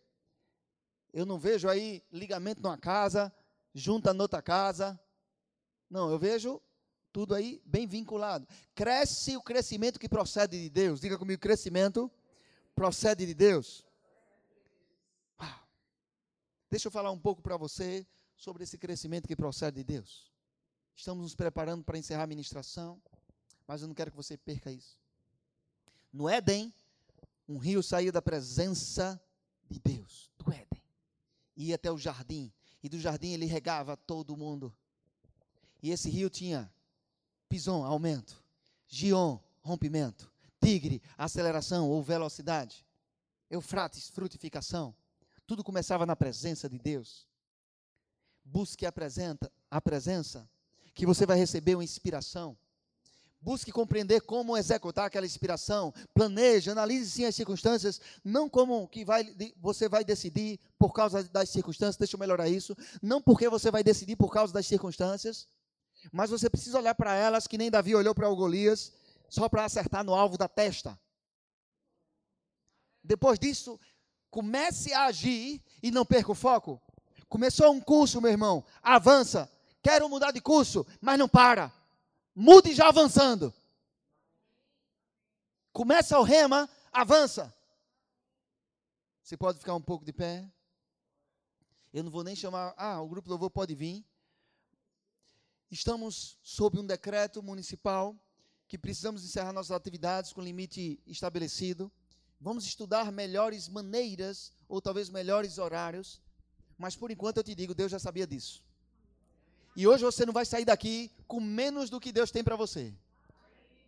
Eu 1.13 1.25
não 1.25 1.39
vejo 1.39 1.67
aí 1.67 2.03
ligamento 2.11 2.61
numa 2.61 2.77
casa, 2.77 3.33
junta 3.73 4.13
noutra 4.13 4.41
casa. 4.41 4.99
Não, 5.89 6.09
eu 6.09 6.19
vejo 6.19 6.61
tudo 7.11 7.33
aí 7.33 7.61
bem 7.65 7.87
vinculado. 7.87 8.47
Cresce 8.75 9.35
o 9.35 9.41
crescimento 9.41 9.99
que 9.99 10.07
procede 10.07 10.61
de 10.61 10.69
Deus. 10.69 10.99
Diga 10.99 11.17
comigo, 11.17 11.41
crescimento 11.41 12.11
procede 12.75 13.25
de 13.25 13.33
Deus. 13.33 13.85
Ah, 15.37 15.61
deixa 16.69 16.87
eu 16.87 16.91
falar 16.91 17.11
um 17.11 17.19
pouco 17.19 17.41
para 17.41 17.57
você 17.57 18.07
sobre 18.37 18.63
esse 18.63 18.77
crescimento 18.77 19.27
que 19.27 19.35
procede 19.35 19.77
de 19.77 19.83
Deus. 19.83 20.31
Estamos 20.95 21.23
nos 21.23 21.35
preparando 21.35 21.83
para 21.83 21.97
encerrar 21.97 22.23
a 22.23 22.27
ministração, 22.27 23.01
mas 23.67 23.81
eu 23.81 23.87
não 23.87 23.95
quero 23.95 24.11
que 24.11 24.17
você 24.17 24.37
perca 24.37 24.71
isso. 24.71 24.97
No 26.11 26.27
Éden, 26.29 26.73
um 27.47 27.57
rio 27.57 27.81
saía 27.81 28.11
da 28.11 28.21
presença 28.21 29.21
de 29.69 29.79
Deus, 29.79 30.31
do 30.37 30.51
Éden, 30.51 30.68
ia 31.65 31.75
até 31.75 31.91
o 31.91 31.97
jardim, 31.97 32.51
e 32.81 32.89
do 32.89 32.99
jardim 32.99 33.33
ele 33.33 33.45
regava 33.45 33.97
todo 33.97 34.37
mundo. 34.37 34.73
E 35.81 35.91
esse 35.91 36.09
rio 36.09 36.29
tinha 36.29 36.71
Pison, 37.49 37.83
aumento. 37.83 38.41
Gion, 38.87 39.39
rompimento. 39.61 40.31
Tigre, 40.61 41.01
aceleração 41.17 41.89
ou 41.89 42.03
velocidade. 42.03 42.85
Eufrates, 43.49 44.09
frutificação. 44.09 44.95
Tudo 45.47 45.63
começava 45.63 46.05
na 46.05 46.15
presença 46.15 46.69
de 46.69 46.77
Deus. 46.77 47.27
Busque 48.45 48.85
a, 48.85 48.93
a 49.71 49.81
presença, 49.81 50.49
que 50.93 51.05
você 51.05 51.25
vai 51.25 51.37
receber 51.37 51.75
uma 51.75 51.83
inspiração. 51.83 52.55
Busque 53.41 53.71
compreender 53.71 54.21
como 54.21 54.57
executar 54.57 55.05
aquela 55.05 55.25
inspiração. 55.25 55.93
Planeje, 56.13 56.69
analise 56.69 57.09
sim 57.09 57.25
as 57.25 57.35
circunstâncias, 57.35 58.01
não 58.23 58.49
como 58.49 58.87
que 58.87 59.05
vai, 59.05 59.33
você 59.57 59.87
vai 59.87 60.03
decidir 60.03 60.59
por 60.77 60.91
causa 60.91 61.23
das 61.23 61.49
circunstâncias. 61.49 61.95
Deixa 61.97 62.15
eu 62.15 62.19
melhorar 62.19 62.49
isso. 62.49 62.75
Não 63.01 63.21
porque 63.21 63.47
você 63.47 63.71
vai 63.71 63.83
decidir 63.83 64.17
por 64.17 64.31
causa 64.31 64.53
das 64.53 64.67
circunstâncias, 64.67 65.47
mas 66.11 66.29
você 66.29 66.49
precisa 66.49 66.77
olhar 66.77 66.95
para 66.95 67.15
elas 67.15 67.47
que 67.47 67.57
nem 67.57 67.71
Davi 67.71 67.95
olhou 67.95 68.13
para 68.13 68.29
o 68.29 68.35
Golias, 68.35 68.91
só 69.29 69.47
para 69.47 69.63
acertar 69.63 70.03
no 70.03 70.13
alvo 70.13 70.37
da 70.37 70.47
testa. 70.47 70.99
Depois 73.01 73.39
disso, 73.39 73.79
comece 74.29 74.93
a 74.93 75.05
agir 75.05 75.63
e 75.81 75.91
não 75.91 76.05
perca 76.05 76.31
o 76.31 76.35
foco. 76.35 76.81
Começou 77.29 77.71
um 77.71 77.79
curso, 77.79 78.19
meu 78.19 78.31
irmão, 78.31 78.65
avança. 78.81 79.49
Quero 79.81 80.09
mudar 80.09 80.31
de 80.31 80.41
curso, 80.41 80.85
mas 80.99 81.17
não 81.17 81.29
para. 81.29 81.71
Mude 82.41 82.73
já 82.73 82.87
avançando. 82.87 83.53
Começa 85.73 86.17
o 86.17 86.23
rema, 86.23 86.69
avança. 86.89 87.53
Você 89.21 89.35
pode 89.35 89.59
ficar 89.59 89.75
um 89.75 89.81
pouco 89.81 90.05
de 90.05 90.13
pé. 90.13 90.49
Eu 91.93 92.01
não 92.01 92.09
vou 92.09 92.23
nem 92.23 92.37
chamar. 92.37 92.73
Ah, 92.77 93.01
o 93.01 93.09
grupo 93.09 93.27
do 93.27 93.31
louvor 93.31 93.49
pode 93.49 93.75
vir. 93.75 94.05
Estamos 95.69 96.37
sob 96.41 96.79
um 96.79 96.85
decreto 96.85 97.43
municipal 97.43 98.15
que 98.69 98.77
precisamos 98.77 99.25
encerrar 99.25 99.51
nossas 99.51 99.71
atividades 99.71 100.31
com 100.31 100.39
limite 100.39 100.97
estabelecido. 101.05 101.91
Vamos 102.39 102.65
estudar 102.65 103.11
melhores 103.11 103.67
maneiras 103.67 104.53
ou 104.69 104.81
talvez 104.81 105.09
melhores 105.09 105.57
horários, 105.57 106.21
mas 106.77 106.95
por 106.95 107.11
enquanto 107.11 107.35
eu 107.35 107.43
te 107.43 107.53
digo, 107.53 107.75
Deus 107.75 107.91
já 107.91 107.99
sabia 107.99 108.25
disso. 108.25 108.63
E 109.75 109.85
hoje 109.85 110.05
você 110.05 110.25
não 110.25 110.31
vai 110.31 110.45
sair 110.45 110.63
daqui 110.63 111.11
com 111.29 111.39
menos 111.39 111.91
do 111.91 111.99
que 111.99 112.11
Deus 112.11 112.31
tem 112.31 112.43
para 112.43 112.55
você. 112.55 112.91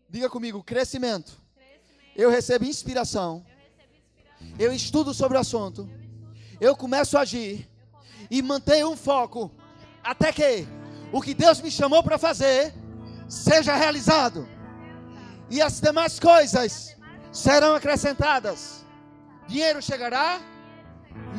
Diga 0.07 0.29
comigo, 0.29 0.63
crescimento. 0.63 1.41
crescimento. 1.55 2.15
Eu 2.15 2.29
recebo 2.29 2.65
inspiração. 2.65 3.43
Eu, 3.47 3.55
recebo 3.55 3.95
inspiração. 3.95 4.55
eu 4.59 4.71
estudo 4.71 5.11
sobre 5.11 5.39
o 5.39 5.41
assunto. 5.41 5.89
Eu, 6.59 6.69
eu 6.69 6.75
começo 6.75 7.17
a 7.17 7.21
agir. 7.21 7.67
E 8.29 8.43
mantenho 8.43 8.91
um 8.91 8.95
foco. 8.95 9.51
Até 10.03 10.31
que 10.31 10.67
o 11.11 11.19
que 11.19 11.33
Deus 11.33 11.59
me 11.61 11.71
chamou 11.71 12.03
para 12.03 12.19
fazer 12.19 12.75
seja 13.27 13.75
realizado. 13.75 14.47
E 15.49 15.59
as 15.63 15.81
demais 15.81 16.19
coisas 16.19 16.95
serão 17.31 17.73
acrescentadas. 17.73 18.85
Dinheiro 19.47 19.81
chegará 19.81 20.39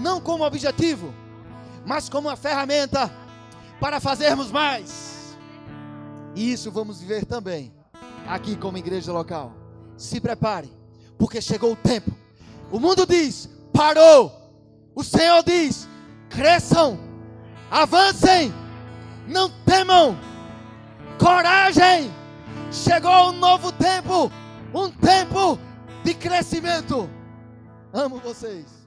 não 0.01 0.21
como 0.21 0.45
objetivo, 0.45 1.15
mas 1.87 2.09
como 2.09 2.29
uma 2.29 2.37
ferramenta 2.37 3.09
para 3.79 4.01
fazermos 4.01 4.51
mais. 4.51 5.22
E 6.35 6.53
isso 6.53 6.71
vamos 6.71 7.01
viver 7.01 7.25
também 7.25 7.73
aqui 8.27 8.57
como 8.57 8.79
igreja 8.79 9.13
local. 9.13 9.53
Se 9.97 10.21
prepare, 10.21 10.71
porque 11.19 11.41
chegou 11.41 11.73
o 11.73 11.77
tempo. 11.77 12.11
O 12.71 12.81
mundo 12.81 13.07
diz: 13.07 13.49
parou. 13.73 14.33
O 14.95 15.03
Senhor 15.03 15.43
diz: 15.43 15.89
cresçam, 16.29 16.99
avancem 17.71 18.53
não 19.27 19.51
temam, 19.65 20.17
coragem. 21.19 22.13
Chegou 22.71 23.31
um 23.31 23.33
novo 23.33 23.71
tempo, 23.73 24.31
um 24.75 24.91
tempo 24.91 25.59
de 26.03 26.15
crescimento. 26.15 27.09
Amo 27.93 28.19
vocês. 28.19 28.82